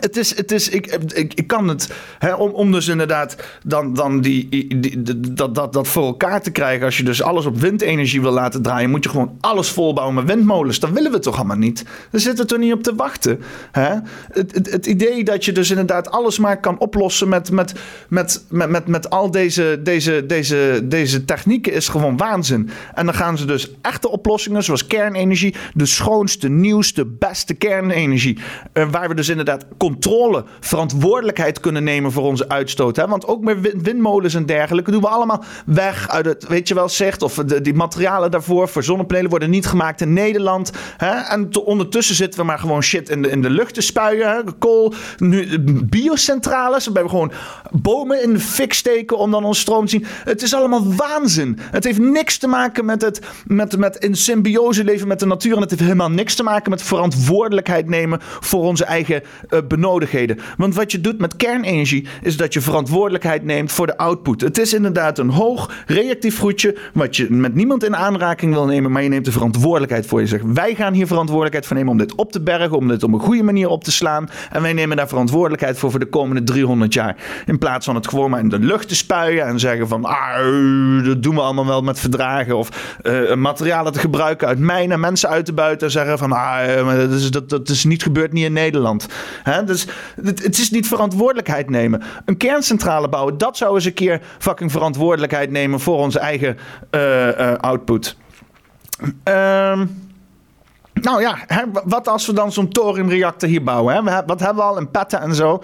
het 0.00 0.16
is, 0.16 0.36
het 0.36 0.52
is 0.52 0.68
ik, 0.68 0.86
ik, 1.14 1.34
ik 1.34 1.46
kan 1.46 1.68
het, 1.68 1.92
hè, 2.18 2.34
om, 2.34 2.50
om 2.50 2.72
dus 2.72 2.88
inderdaad 2.88 3.36
dan, 3.64 3.94
dan 3.94 4.20
die, 4.20 4.48
die, 4.80 5.02
dat, 5.32 5.54
dat, 5.54 5.72
dat 5.72 5.88
voor 5.88 6.04
elkaar 6.04 6.42
te 6.42 6.50
krijgen. 6.50 6.84
Als 6.84 6.96
je 6.96 7.04
dus 7.04 7.22
alles 7.22 7.46
op 7.46 7.60
windenergie 7.60 8.20
wil 8.20 8.32
laten 8.32 8.62
draaien, 8.62 8.90
moet 8.90 9.04
je 9.04 9.10
gewoon 9.10 9.36
alles 9.40 9.68
volbouwen 9.68 10.14
met 10.14 10.24
windmolens. 10.24 10.80
Dat 10.80 10.90
willen 10.90 11.12
we 11.12 11.18
toch 11.18 11.36
allemaal 11.36 11.56
niet? 11.56 11.84
Daar 12.10 12.20
zitten 12.20 12.44
we 12.44 12.50
toch 12.50 12.58
niet 12.58 12.72
op 12.72 12.82
te 12.82 12.94
wachten. 12.94 13.40
Hè? 13.72 13.94
Het, 14.32 14.54
het, 14.54 14.70
het 14.70 14.86
idee 14.86 15.24
dat 15.24 15.44
je 15.44 15.52
dus 15.52 15.70
inderdaad 15.70 16.10
alles 16.10 16.38
maar 16.38 16.60
kan 16.60 16.78
oplossen 16.78 17.28
met, 17.28 17.50
met, 17.50 17.72
met, 18.08 18.44
met, 18.48 18.70
met, 18.70 18.86
met 18.86 19.10
al 19.10 19.30
deze, 19.30 19.80
deze, 19.82 20.26
deze, 20.26 20.80
deze 20.84 21.24
technieken 21.24 21.72
is 21.72 21.88
gewoon 21.88 22.16
waanzin. 22.16 22.70
En 22.94 23.04
dan 23.04 23.14
gaan 23.14 23.38
ze 23.38 23.44
dus 23.44 23.70
echte 23.80 24.08
oplossingen, 24.08 24.64
zoals 24.64 24.86
kernenergie, 24.86 25.54
de 25.74 25.86
schoonste, 25.86 26.48
nieuwste, 26.48 27.06
beste 27.06 27.54
kernenergie, 27.54 28.38
uh, 28.74 28.90
waar 28.90 29.08
we 29.08 29.14
dus 29.14 29.28
inderdaad 29.28 29.66
controle, 29.82 30.44
verantwoordelijkheid 30.60 31.60
kunnen 31.60 31.84
nemen 31.84 32.12
voor 32.12 32.22
onze 32.22 32.48
uitstoot. 32.48 32.96
Hè? 32.96 33.06
Want 33.06 33.26
ook 33.26 33.42
met 33.42 33.82
windmolens 33.82 34.34
en 34.34 34.46
dergelijke 34.46 34.90
doen 34.90 35.00
we 35.00 35.08
allemaal 35.08 35.44
weg 35.66 36.08
uit 36.08 36.24
het, 36.24 36.46
weet 36.48 36.68
je 36.68 36.74
wel, 36.74 36.88
zegt. 36.88 37.22
Of 37.22 37.34
de, 37.34 37.60
die 37.60 37.74
materialen 37.74 38.30
daarvoor 38.30 38.68
voor 38.68 38.82
zonnepanelen 38.82 39.30
worden 39.30 39.50
niet 39.50 39.66
gemaakt 39.66 40.00
in 40.00 40.12
Nederland. 40.12 40.72
Hè? 40.96 41.10
En 41.10 41.48
ondertussen 41.64 42.14
zitten 42.14 42.40
we 42.40 42.46
maar 42.46 42.58
gewoon 42.58 42.82
shit 42.82 43.08
in 43.08 43.22
de, 43.22 43.30
in 43.30 43.42
de 43.42 43.50
lucht 43.50 43.74
te 43.74 43.80
spuien. 43.80 44.30
Hè? 44.30 44.42
Kool, 44.58 44.94
nu, 45.18 45.58
biocentrales. 45.84 46.86
We 46.86 47.08
gewoon 47.08 47.32
bomen 47.70 48.22
in 48.22 48.32
de 48.32 48.40
fik 48.40 48.72
steken 48.72 49.18
om 49.18 49.30
dan 49.30 49.44
ons 49.44 49.60
stroom 49.60 49.84
te 49.84 49.90
zien. 49.90 50.06
Het 50.24 50.42
is 50.42 50.54
allemaal 50.54 50.94
waanzin. 50.94 51.58
Het 51.70 51.84
heeft 51.84 51.98
niks 51.98 52.38
te 52.38 52.46
maken 52.46 52.84
met 52.84 53.02
het 53.02 53.20
met, 53.46 53.78
met 53.78 53.96
in 53.96 54.14
symbiose 54.14 54.84
leven 54.84 55.08
met 55.08 55.20
de 55.20 55.26
natuur. 55.26 55.54
En 55.54 55.60
het 55.60 55.70
heeft 55.70 55.82
helemaal 55.82 56.10
niks 56.10 56.34
te 56.34 56.42
maken 56.42 56.70
met 56.70 56.82
verantwoordelijkheid 56.82 57.88
nemen 57.88 58.18
voor 58.40 58.62
onze 58.62 58.84
eigen 58.84 59.22
uh, 59.50 59.58
benodigdheden. 59.72 60.38
Want 60.56 60.74
wat 60.74 60.92
je 60.92 61.00
doet 61.00 61.18
met 61.18 61.36
kernenergie 61.36 62.06
is 62.22 62.36
dat 62.36 62.52
je 62.52 62.60
verantwoordelijkheid 62.60 63.44
neemt 63.44 63.72
voor 63.72 63.86
de 63.86 63.96
output. 63.96 64.40
Het 64.40 64.58
is 64.58 64.74
inderdaad 64.74 65.18
een 65.18 65.30
hoog 65.30 65.70
reactief 65.86 66.38
groetje 66.38 66.76
wat 66.92 67.16
je 67.16 67.30
met 67.30 67.54
niemand 67.54 67.84
in 67.84 67.96
aanraking 67.96 68.52
wil 68.52 68.66
nemen, 68.66 68.92
maar 68.92 69.02
je 69.02 69.08
neemt 69.08 69.24
de 69.24 69.32
verantwoordelijkheid 69.32 70.06
voor. 70.06 70.20
Je 70.20 70.26
zegt, 70.26 70.44
wij 70.46 70.74
gaan 70.74 70.92
hier 70.92 71.06
verantwoordelijkheid 71.06 71.66
voor 71.66 71.76
nemen 71.76 71.92
om 71.92 71.98
dit 71.98 72.14
op 72.14 72.32
te 72.32 72.40
bergen, 72.40 72.76
om 72.76 72.88
dit 72.88 73.02
op 73.02 73.12
een 73.12 73.20
goede 73.20 73.42
manier 73.42 73.68
op 73.68 73.84
te 73.84 73.92
slaan. 73.92 74.28
En 74.50 74.62
wij 74.62 74.72
nemen 74.72 74.96
daar 74.96 75.08
verantwoordelijkheid 75.08 75.78
voor 75.78 75.90
voor 75.90 76.00
de 76.00 76.06
komende 76.06 76.42
300 76.42 76.94
jaar. 76.94 77.16
In 77.46 77.58
plaats 77.58 77.86
van 77.86 77.94
het 77.94 78.08
gewoon 78.08 78.30
maar 78.30 78.40
in 78.40 78.48
de 78.48 78.58
lucht 78.58 78.88
te 78.88 78.94
spuien 78.94 79.46
en 79.46 79.60
zeggen 79.60 79.88
van, 79.88 80.04
ah, 80.04 81.04
dat 81.04 81.22
doen 81.22 81.34
we 81.34 81.40
allemaal 81.40 81.66
wel 81.66 81.82
met 81.82 81.98
verdragen. 81.98 82.56
Of 82.56 82.96
uh, 83.02 83.34
materialen 83.34 83.92
te 83.92 83.98
gebruiken 83.98 84.48
uit 84.48 84.58
mijnen, 84.58 85.00
mensen 85.00 85.28
uit 85.28 85.44
te 85.44 85.52
buiten 85.52 85.86
en 85.86 85.92
zeggen 85.92 86.18
van, 86.18 86.32
ah, 86.32 86.86
dat 86.96 87.10
is, 87.10 87.30
dat, 87.30 87.48
dat 87.48 87.68
is 87.68 87.84
niet 87.84 88.02
gebeurd 88.02 88.32
niet 88.32 88.44
in 88.44 88.52
Nederland. 88.52 89.06
Hè? 89.42 89.61
Dus 89.66 89.86
het, 90.22 90.58
is 90.58 90.70
niet 90.70 90.88
verantwoordelijkheid 90.88 91.70
nemen. 91.70 92.02
Een 92.24 92.36
kerncentrale 92.36 93.08
bouwen, 93.08 93.38
dat 93.38 93.56
zou 93.56 93.74
eens 93.74 93.84
een 93.84 93.94
keer 93.94 94.20
fucking 94.38 94.70
verantwoordelijkheid 94.72 95.50
nemen 95.50 95.80
voor 95.80 95.98
onze 95.98 96.18
eigen 96.18 96.58
uh, 96.90 97.26
uh, 97.28 97.54
output. 97.54 98.16
Ehm. 99.22 99.86
Nou 100.92 101.20
ja, 101.20 101.38
hè, 101.46 101.62
wat 101.84 102.08
als 102.08 102.26
we 102.26 102.32
dan 102.32 102.52
zo'n 102.52 102.68
thoriumreactor 102.68 103.48
hier 103.48 103.62
bouwen? 103.62 104.06
Hè? 104.06 104.24
wat 104.26 104.40
hebben 104.40 104.56
we 104.56 104.70
al 104.70 104.78
in 104.78 104.90
petten 104.90 105.20
en 105.20 105.34
zo? 105.34 105.62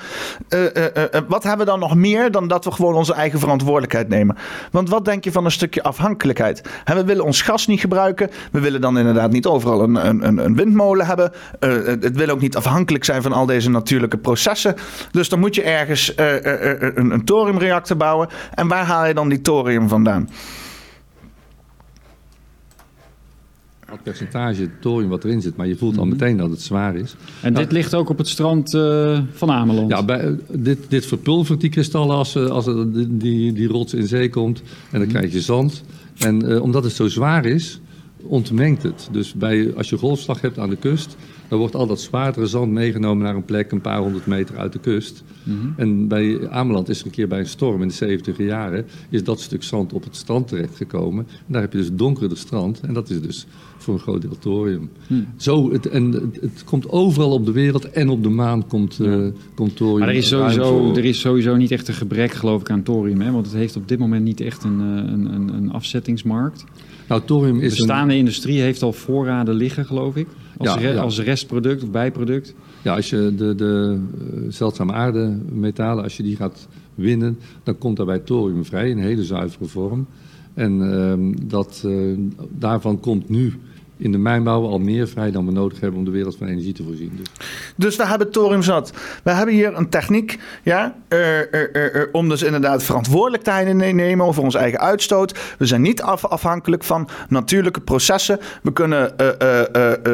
Uh, 0.49 0.61
uh, 0.61 0.85
uh, 0.85 1.21
wat 1.29 1.43
hebben 1.43 1.67
we 1.67 1.73
dan 1.73 1.81
nog 1.81 1.95
meer 1.95 2.31
dan 2.31 2.49
dat 2.49 2.65
we 2.65 2.73
gewoon 2.73 2.95
onze 2.95 3.15
eigen 3.15 3.39
verantwoordelijkheid 3.39 4.09
nemen? 4.09 4.37
Want 4.71 4.89
wat 4.89 5.05
denk 5.05 5.25
je 5.25 5.33
van 5.33 5.45
een 5.45 5.51
stukje 5.51 5.83
afhankelijkheid? 5.83 6.63
Hè, 6.85 6.95
we 6.95 7.05
willen 7.05 7.25
ons 7.25 7.43
gas 7.43 7.67
niet 7.67 7.81
gebruiken. 7.81 8.31
We 8.53 8.61
willen 8.61 8.81
dan 8.81 8.99
inderdaad 8.99 9.31
niet 9.31 9.47
overal 9.47 9.83
een, 9.83 10.07
een, 10.07 10.45
een 10.45 10.57
windmolen 10.57 11.07
hebben. 11.07 11.33
het 12.01 12.17
wil 12.17 12.29
ook 12.29 12.41
niet 12.41 12.57
afhankelijk 12.57 13.05
zijn 13.05 13.23
van 13.23 13.33
al 13.33 13.47
deze 13.47 13.71
natuurlijke 13.71 14.19
processen. 14.19 14.75
Dus 15.11 15.29
dan 15.29 15.39
moet 15.39 15.55
je 15.55 15.63
ergens 15.63 16.13
een, 16.17 17.11
een 17.11 17.25
thoriumreactor 17.25 17.97
bouwen. 17.97 18.29
En 18.55 18.69
waar 18.69 18.85
haal 18.85 19.07
je 19.07 19.15
dan 19.15 19.29
die 19.29 19.41
thorium 19.41 19.89
vandaan? 19.89 20.29
Het 23.91 24.03
percentage 24.03 24.69
thorium 24.81 25.09
wat 25.09 25.25
erin 25.25 25.43
zit, 25.43 25.57
maar 25.57 25.67
je 25.67 25.77
voelt 25.77 25.99
al 25.99 26.07
meteen 26.07 26.37
dat 26.37 26.51
het 26.51 26.61
zwaar 26.61 26.97
is. 26.97 27.15
En 27.43 27.55
dit 27.55 27.73
ligt 27.73 27.95
ook 27.95 28.09
op 28.09 28.19
het 28.19 28.29
strand 28.29 28.75
uh, 28.75 29.21
van 29.33 29.51
Ameland? 29.51 29.91
Ja, 29.91 30.05
bij, 30.05 30.37
dit, 30.51 30.79
dit 30.89 31.07
verpulvert 31.07 31.61
die 31.61 31.71
kristallen 31.71 32.17
als, 32.17 32.37
als 32.37 32.65
die, 33.09 33.53
die 33.53 33.69
rots 33.69 33.95
in 33.95 34.07
zee 34.07 34.31
komt. 34.31 34.63
En 34.91 34.99
dan 34.99 35.09
krijg 35.09 35.33
je 35.33 35.41
zand. 35.41 35.83
En 36.19 36.51
uh, 36.51 36.63
omdat 36.63 36.85
het 36.85 36.93
zo 36.93 37.09
zwaar 37.09 37.45
is, 37.45 37.81
ontmengt 38.23 38.83
het. 38.83 39.09
Dus 39.13 39.35
bij, 39.35 39.75
als 39.77 39.89
je 39.89 39.97
golfslag 39.97 40.41
hebt 40.41 40.59
aan 40.59 40.71
de 40.71 40.77
kust, 40.77 41.17
dan 41.49 41.59
wordt 41.59 41.75
al 41.75 41.87
dat 41.87 42.01
zwaardere 42.01 42.47
zand 42.47 42.73
meegenomen 42.73 43.25
naar 43.25 43.35
een 43.35 43.45
plek 43.45 43.73
een 43.73 43.81
paar 43.81 43.99
honderd 43.99 44.27
meter 44.27 44.57
uit 44.57 44.73
de 44.73 44.79
kust. 44.79 45.23
Mm 45.43 45.61
-hmm. 45.61 45.75
En 45.77 46.09
bij 46.09 46.49
Ameland 46.49 46.89
is 46.89 47.01
er 47.01 47.07
een 47.07 47.13
keer 47.13 47.29
bij 47.29 47.39
een 47.39 47.47
storm 47.47 47.83
in 47.83 47.89
de 47.89 47.95
70 47.95 48.39
jaren, 48.39 48.87
is 49.09 49.25
dat 49.25 49.41
stuk 49.41 49.63
zand 49.63 49.93
op 49.93 50.05
het 50.05 50.17
strand 50.17 50.49
terechtgekomen. 50.49 51.27
En 51.29 51.53
daar 51.53 51.63
heb 51.63 51.73
je 51.73 51.79
dus 51.79 51.93
donkere 51.93 52.35
strand. 52.35 52.81
En 52.81 52.95
dat 52.95 53.11
is 53.11 53.21
dus 53.21 53.47
voor 53.77 53.95
een 53.95 54.01
groot 54.01 54.23
deel 54.23 54.39
thorium. 54.39 54.91
Hmm. 55.07 55.27
Zo, 55.37 55.73
het, 55.73 55.87
en 55.87 56.33
het, 56.41 56.65
komt 56.65 56.91
overal 56.91 57.31
op 57.31 57.47
de 57.47 57.53
wereld 57.53 57.91
en 57.91 58.09
op 58.09 58.23
de 58.23 58.29
maan 58.29 58.67
komt, 58.67 58.99
uh, 59.01 59.27
komt 59.55 59.77
thorium. 59.77 59.99
Maar 59.99 60.09
er 60.09 60.15
is, 60.15 60.29
sowieso, 60.29 60.95
er 60.95 61.05
is 61.05 61.21
sowieso 61.21 61.57
niet 61.57 61.71
echt 61.71 61.89
een 61.89 61.95
gebrek, 61.95 62.33
geloof 62.33 62.61
ik, 62.61 62.71
aan 62.71 62.83
thorium. 62.83 63.21
Hè? 63.21 63.31
Want 63.31 63.47
het 63.47 63.55
heeft 63.55 63.77
op 63.77 63.89
dit 63.89 63.99
moment 63.99 64.25
niet 64.25 64.41
echt 64.41 64.65
een, 64.65 64.79
een, 64.79 65.35
een, 65.35 65.55
een 65.55 65.73
afzettingsmarkt. 65.73 66.65
Nou, 67.09 67.23
thorium 67.25 67.61
is 67.61 67.71
de 67.71 67.77
bestaande 67.77 68.13
een... 68.13 68.19
industrie 68.19 68.61
heeft 68.61 68.83
al 68.83 68.93
voorraden 68.93 69.55
liggen, 69.55 69.87
geloof 69.87 70.17
ik. 70.17 70.27
Als, 70.57 70.69
ja, 70.69 70.77
re 70.77 70.89
ja. 70.89 71.01
als 71.01 71.21
restproduct 71.21 71.83
of 71.83 71.91
bijproduct. 71.91 72.55
Ja, 72.83 72.95
als 72.95 73.11
je 73.11 73.33
de, 73.37 73.55
de 73.55 73.99
uh, 74.35 74.45
zeldzame 74.49 74.93
aardemetalen, 74.93 76.03
als 76.03 76.17
je 76.17 76.23
die 76.23 76.37
gaat 76.37 76.69
winnen, 76.95 77.39
dan 77.63 77.79
komt 77.79 77.97
daarbij 77.97 78.19
thorium 78.19 78.65
vrij 78.65 78.91
in 78.91 78.99
een 78.99 79.05
hele 79.05 79.25
zuivere 79.25 79.65
vorm. 79.65 80.07
En 80.55 80.81
uh, 80.81 81.35
dat, 81.47 81.83
uh, 81.87 82.19
daarvan 82.49 83.01
komt 83.01 83.29
nu 83.29 83.55
in 83.99 84.13
de 84.13 84.19
mijnbouw 84.19 84.67
al 84.67 84.79
meer 84.79 85.09
vrij 85.09 85.31
dan 85.31 85.47
we 85.47 85.53
nodig 85.53 85.81
hebben 85.81 85.99
om 85.99 86.05
de 86.05 86.11
wereld 86.11 86.37
van 86.37 86.47
energie 86.47 86.73
te 86.73 86.83
voorzien. 86.83 87.13
Dus, 87.17 87.29
dus 87.77 87.97
we 87.97 88.07
hebben 88.07 88.31
thorium 88.31 88.63
zat. 88.63 88.93
We 89.23 89.31
hebben 89.31 89.55
hier 89.55 89.77
een 89.77 89.89
techniek 89.89 90.39
ja, 90.63 90.95
uh, 91.09 91.39
uh, 91.39 91.45
uh, 91.73 92.03
om 92.13 92.29
dus 92.29 92.43
inderdaad 92.43 92.83
verantwoordelijkheid 92.83 93.67
te 93.67 93.73
nemen 93.73 94.27
over 94.27 94.43
onze 94.43 94.59
eigen 94.59 94.81
uitstoot. 94.81 95.39
We 95.59 95.67
zijn 95.67 95.83
niet 95.83 96.03
af, 96.03 96.25
afhankelijk 96.25 96.85
van 96.85 97.09
natuurlijke 97.29 97.81
processen. 97.81 98.39
We 98.63 98.73
kunnen 98.73 99.17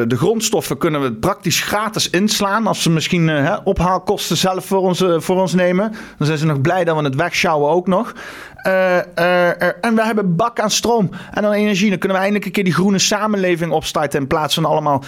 de 0.07 0.15
grondstoffen 0.17 0.77
kunnen 0.77 1.01
we 1.01 1.13
praktisch 1.13 1.61
gratis 1.61 2.09
inslaan 2.09 2.67
als 2.67 2.81
ze 2.81 2.89
misschien 2.89 3.31
ophaalkosten 3.63 4.37
zelf 4.37 4.65
voor 4.65 4.79
ons, 4.79 5.03
voor 5.17 5.41
ons 5.41 5.53
nemen. 5.53 5.91
Dan 6.17 6.27
zijn 6.27 6.37
ze 6.37 6.45
nog 6.45 6.61
blij 6.61 6.83
dat 6.83 6.97
we 6.97 7.03
het 7.03 7.15
wegsjouwen 7.15 7.69
ook 7.69 7.87
nog. 7.87 8.13
Uh, 8.67 8.97
uh, 9.19 9.85
en 9.85 9.95
we 9.95 10.03
hebben 10.03 10.35
bak 10.35 10.59
aan 10.59 10.71
stroom 10.71 11.09
en 11.31 11.45
aan 11.45 11.51
energie. 11.51 11.89
Dan 11.89 11.97
kunnen 11.97 12.17
we 12.17 12.23
eindelijk 12.23 12.45
een 12.45 12.51
keer 12.51 12.63
die 12.63 12.73
groene 12.73 12.99
samenleving 12.99 13.71
opstarten. 13.71 14.19
In 14.19 14.27
plaats 14.27 14.53
van 14.53 14.65
allemaal 14.65 15.03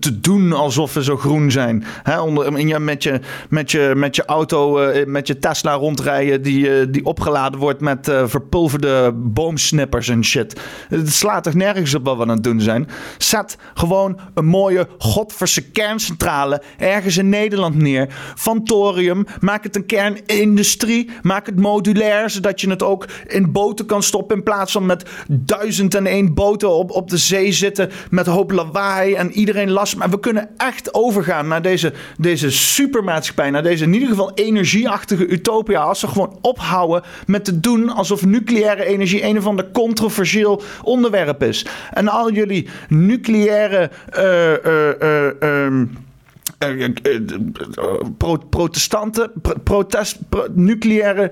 te 0.00 0.20
doen 0.20 0.52
alsof 0.52 0.94
we 0.94 1.04
zo 1.04 1.16
groen 1.16 1.50
zijn. 1.50 1.84
Hè, 2.02 2.20
onder, 2.20 2.58
in 2.58 2.68
je, 2.68 2.78
met, 2.78 3.02
je, 3.02 3.20
met, 3.48 3.70
je, 3.70 3.92
met 3.96 4.16
je 4.16 4.24
auto, 4.24 4.92
met 5.06 5.26
je 5.26 5.38
Tesla 5.38 5.72
rondrijden. 5.72 6.42
Die, 6.42 6.90
die 6.90 7.04
opgeladen 7.04 7.60
wordt 7.60 7.80
met 7.80 8.12
verpulverde 8.24 9.12
boomsnippers 9.14 10.08
en 10.08 10.24
shit. 10.24 10.60
Het 10.88 11.12
slaat 11.12 11.44
toch 11.44 11.54
nergens 11.54 11.94
op 11.94 12.04
wat 12.04 12.16
we 12.16 12.22
aan 12.22 12.28
het 12.28 12.44
doen 12.44 12.60
zijn. 12.60 12.88
Zet 13.18 13.56
gewoon 13.74 14.18
een 14.34 14.46
mooie 14.46 14.88
godverse 14.98 15.70
kerncentrale 15.70 16.62
ergens 16.78 17.16
in 17.16 17.28
Nederland 17.28 17.74
neer. 17.74 18.08
Van 18.34 18.64
thorium. 18.64 19.26
Maak 19.40 19.62
het 19.64 19.76
een 19.76 19.86
kernindustrie. 19.86 21.10
Maak 21.22 21.46
het 21.46 21.60
modulair, 21.60 22.30
zodat 22.30 22.60
je 22.60 22.70
het 22.70 22.82
ook 22.84 23.06
in 23.26 23.52
boten 23.52 23.86
kan 23.86 24.02
stoppen. 24.02 24.36
In 24.36 24.42
plaats 24.42 24.72
van 24.72 24.86
met 24.86 25.10
duizend 25.28 25.94
en 25.94 26.06
één 26.06 26.34
boten 26.34 26.70
op, 26.70 26.90
op 26.90 27.10
de 27.10 27.16
zee 27.16 27.52
zitten. 27.52 27.90
Met 28.10 28.26
hoop 28.26 28.50
lawaai 28.50 29.14
en 29.14 29.32
iedereen 29.32 29.70
last. 29.70 29.96
Maar 29.96 30.10
we 30.10 30.20
kunnen 30.20 30.48
echt 30.56 30.94
overgaan 30.94 31.48
naar 31.48 31.62
deze, 31.62 31.92
deze 32.16 32.50
supermaatschappij. 32.50 33.50
Naar 33.50 33.62
deze 33.62 33.84
in 33.84 33.94
ieder 33.94 34.08
geval 34.08 34.32
energieachtige 34.34 35.26
utopia. 35.26 35.82
Als 35.82 36.00
we 36.00 36.08
gewoon 36.08 36.38
ophouden 36.40 37.02
met 37.26 37.44
te 37.44 37.60
doen 37.60 37.88
alsof 37.88 38.24
nucleaire 38.24 38.84
energie 38.84 39.24
een 39.24 39.38
of 39.38 39.46
ander 39.46 39.70
controversieel 39.72 40.62
onderwerp 40.82 41.42
is. 41.42 41.66
En 41.92 42.08
al 42.08 42.32
jullie 42.32 42.68
nucleaire. 42.88 43.90
Pro 48.18 48.36
protestanten, 48.50 49.32
pro 49.42 49.54
protest, 49.64 50.18
pro 50.28 50.46
nucleaire 50.52 51.30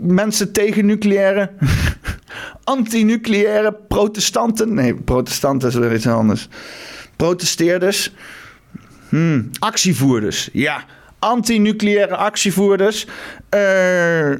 mensen 0.00 0.52
tegen 0.52 0.86
nucleaire, 0.86 1.50
anti-nucleaire 2.64 3.72
protestanten. 3.88 4.74
Nee, 4.74 4.94
protestanten 4.94 5.68
is 5.68 5.74
weer 5.74 5.94
iets 5.94 6.06
anders. 6.06 6.48
Protesteerders, 7.16 8.12
hmm, 9.08 9.50
actievoerders, 9.58 10.48
ja. 10.52 10.84
Anti-nucleaire 11.18 12.16
actievoerders. 12.16 13.06
Uh, 13.54 14.34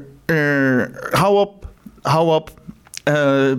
hou 1.11 1.37
op, 1.37 1.67
hou 2.01 2.35
op. 2.35 2.61
Uh, 3.09 3.51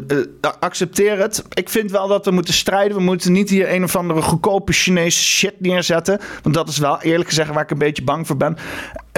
accepteer 0.60 1.18
het. 1.18 1.44
Ik 1.52 1.68
vind 1.68 1.90
wel 1.90 2.08
dat 2.08 2.24
we 2.24 2.30
moeten 2.30 2.54
strijden. 2.54 2.96
We 2.96 3.02
moeten 3.02 3.32
niet 3.32 3.50
hier 3.50 3.72
een 3.72 3.82
of 3.84 3.96
andere 3.96 4.22
goedkope 4.22 4.72
Chinese 4.72 5.22
shit 5.22 5.60
neerzetten. 5.60 6.20
Want 6.42 6.54
dat 6.54 6.68
is 6.68 6.78
wel 6.78 7.02
eerlijk 7.02 7.28
gezegd 7.28 7.50
waar 7.50 7.62
ik 7.62 7.70
een 7.70 7.78
beetje 7.78 8.04
bang 8.04 8.26
voor 8.26 8.36
ben. 8.36 8.56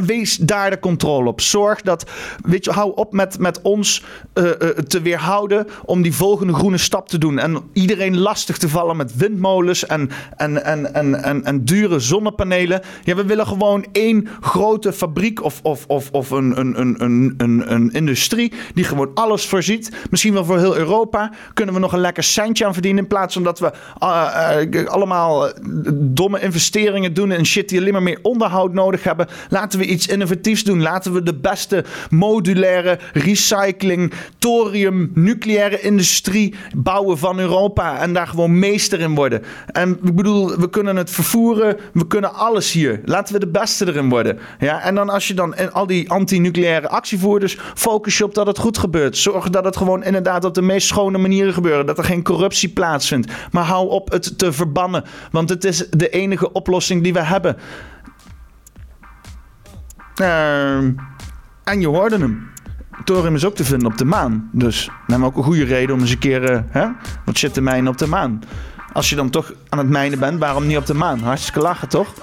Wees 0.04 0.36
daar 0.36 0.70
de 0.70 0.78
controle 0.78 1.28
op. 1.28 1.40
Zorg 1.40 1.82
dat, 1.82 2.10
weet 2.42 2.64
je, 2.64 2.70
hou 2.70 2.92
op 2.94 3.12
met, 3.12 3.38
met 3.38 3.60
ons 3.62 4.04
uh, 4.34 4.50
te 4.70 5.00
weerhouden 5.00 5.66
om 5.84 6.02
die 6.02 6.14
volgende 6.14 6.52
groene 6.52 6.78
stap 6.78 7.08
te 7.08 7.18
doen. 7.18 7.38
En 7.38 7.58
iedereen 7.72 8.18
lastig 8.18 8.58
te 8.58 8.68
vallen 8.68 8.96
met 8.96 9.16
windmolens 9.16 9.86
en, 9.86 10.10
en, 10.36 10.64
en, 10.64 10.94
en, 10.94 11.22
en, 11.22 11.44
en 11.44 11.64
dure 11.64 11.98
zonnepanelen. 11.98 12.80
Ja, 13.04 13.14
we 13.14 13.24
willen 13.24 13.46
gewoon 13.46 13.86
één 13.92 14.28
grote 14.40 14.92
fabriek 14.92 15.44
of, 15.44 15.60
of, 15.62 15.84
of, 15.86 16.10
of 16.10 16.30
een, 16.30 16.60
een, 16.60 16.80
een, 16.80 17.34
een, 17.36 17.72
een, 17.72 17.92
industrie 17.92 18.52
die 18.74 18.84
gewoon 18.84 19.10
alles 19.14 19.46
voorziet 19.46 19.90
misschien 20.10 20.32
wel 20.32 20.44
voor 20.44 20.58
heel 20.58 20.76
Europa, 20.76 21.32
kunnen 21.54 21.74
we 21.74 21.80
nog 21.80 21.92
een 21.92 22.00
lekker 22.00 22.22
centje 22.22 22.66
aan 22.66 22.72
verdienen. 22.72 23.02
In 23.02 23.08
plaats 23.08 23.34
van 23.34 23.42
dat 23.42 23.58
we 23.58 23.72
uh, 24.02 24.86
allemaal 24.86 25.50
domme 25.92 26.40
investeringen 26.40 27.14
doen 27.14 27.32
in 27.32 27.46
shit 27.46 27.68
die 27.68 27.78
alleen 27.78 27.92
maar 27.92 28.02
meer 28.02 28.18
onderhoud 28.22 28.72
nodig 28.72 29.02
hebben. 29.02 29.26
Laten 29.48 29.78
we 29.78 29.85
iets 29.86 30.06
innovatiefs 30.06 30.64
doen. 30.64 30.82
Laten 30.82 31.12
we 31.12 31.22
de 31.22 31.34
beste 31.34 31.84
modulaire 32.10 32.98
recycling, 33.12 34.12
thorium, 34.38 35.10
nucleaire 35.14 35.80
industrie 35.80 36.54
bouwen 36.76 37.18
van 37.18 37.38
Europa. 37.38 37.98
En 37.98 38.12
daar 38.12 38.26
gewoon 38.26 38.58
meester 38.58 39.00
in 39.00 39.14
worden. 39.14 39.42
En 39.66 39.98
ik 40.04 40.14
bedoel, 40.14 40.58
we 40.58 40.70
kunnen 40.70 40.96
het 40.96 41.10
vervoeren. 41.10 41.76
We 41.92 42.06
kunnen 42.06 42.34
alles 42.34 42.72
hier. 42.72 43.00
Laten 43.04 43.34
we 43.34 43.40
de 43.40 43.48
beste 43.48 43.86
erin 43.86 44.08
worden. 44.08 44.38
Ja, 44.58 44.82
en 44.82 44.94
dan 44.94 45.08
als 45.08 45.28
je 45.28 45.34
dan 45.34 45.56
in 45.56 45.72
al 45.72 45.86
die 45.86 46.10
anti-nucleaire 46.10 46.88
actievoerders 46.88 47.58
focus 47.74 48.18
je 48.18 48.24
op 48.24 48.34
dat 48.34 48.46
het 48.46 48.58
goed 48.58 48.78
gebeurt. 48.78 49.16
Zorg 49.16 49.50
dat 49.50 49.64
het 49.64 49.76
gewoon 49.76 50.04
inderdaad 50.04 50.44
op 50.44 50.54
de 50.54 50.62
meest 50.62 50.86
schone 50.86 51.18
manieren 51.18 51.52
gebeuren. 51.52 51.86
Dat 51.86 51.98
er 51.98 52.04
geen 52.04 52.22
corruptie 52.22 52.68
plaatsvindt. 52.68 53.32
Maar 53.50 53.64
hou 53.64 53.88
op 53.88 54.10
het 54.10 54.38
te 54.38 54.52
verbannen. 54.52 55.04
Want 55.30 55.48
het 55.48 55.64
is 55.64 55.88
de 55.90 56.08
enige 56.08 56.52
oplossing 56.52 57.02
die 57.02 57.12
we 57.12 57.22
hebben. 57.22 57.56
Uh, 60.20 60.76
en 61.64 61.80
je 61.80 61.86
hoorde 61.86 62.18
hem. 62.18 62.50
Thorium 63.04 63.34
is 63.34 63.44
ook 63.44 63.54
te 63.54 63.64
vinden 63.64 63.86
op 63.86 63.98
de 63.98 64.04
maan. 64.04 64.48
Dus 64.52 64.84
dan 64.84 64.94
hebben 65.06 65.20
we 65.20 65.26
ook 65.26 65.36
een 65.36 65.42
goede 65.42 65.64
reden 65.64 65.94
om 65.94 66.00
eens 66.00 66.10
een 66.10 66.18
keer 66.18 66.50
uh, 66.50 66.58
hè, 66.68 66.86
wat 67.24 67.36
shit 67.36 67.54
te 67.54 67.60
mijnen 67.60 67.92
op 67.92 67.98
de 67.98 68.06
maan. 68.06 68.42
Als 68.92 69.10
je 69.10 69.16
dan 69.16 69.30
toch 69.30 69.52
aan 69.68 69.78
het 69.78 69.88
mijnen 69.88 70.18
bent, 70.18 70.38
waarom 70.38 70.66
niet 70.66 70.76
op 70.76 70.86
de 70.86 70.94
maan? 70.94 71.20
Hartstikke 71.20 71.60
lachen, 71.60 71.88
toch? 71.88 72.14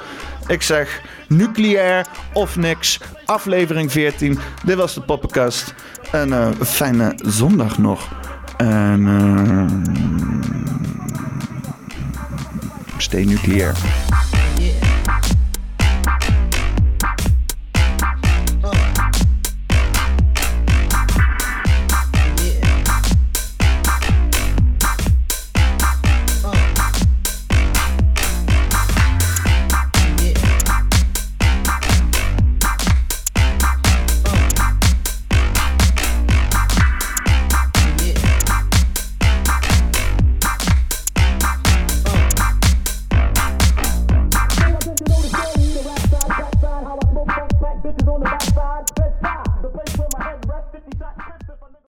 Ik 0.47 0.61
zeg 0.61 1.01
nucleair 1.27 2.05
of 2.33 2.55
niks. 2.55 2.99
Aflevering 3.25 3.91
14. 3.91 4.39
Dit 4.63 4.75
was 4.75 4.93
de 4.93 5.01
poppenkast. 5.01 5.73
En 6.11 6.31
een 6.31 6.65
fijne 6.65 7.13
zondag 7.15 7.77
nog. 7.77 8.09
En 8.57 8.99
uh, 8.99 9.65
nucleair. 13.25 13.75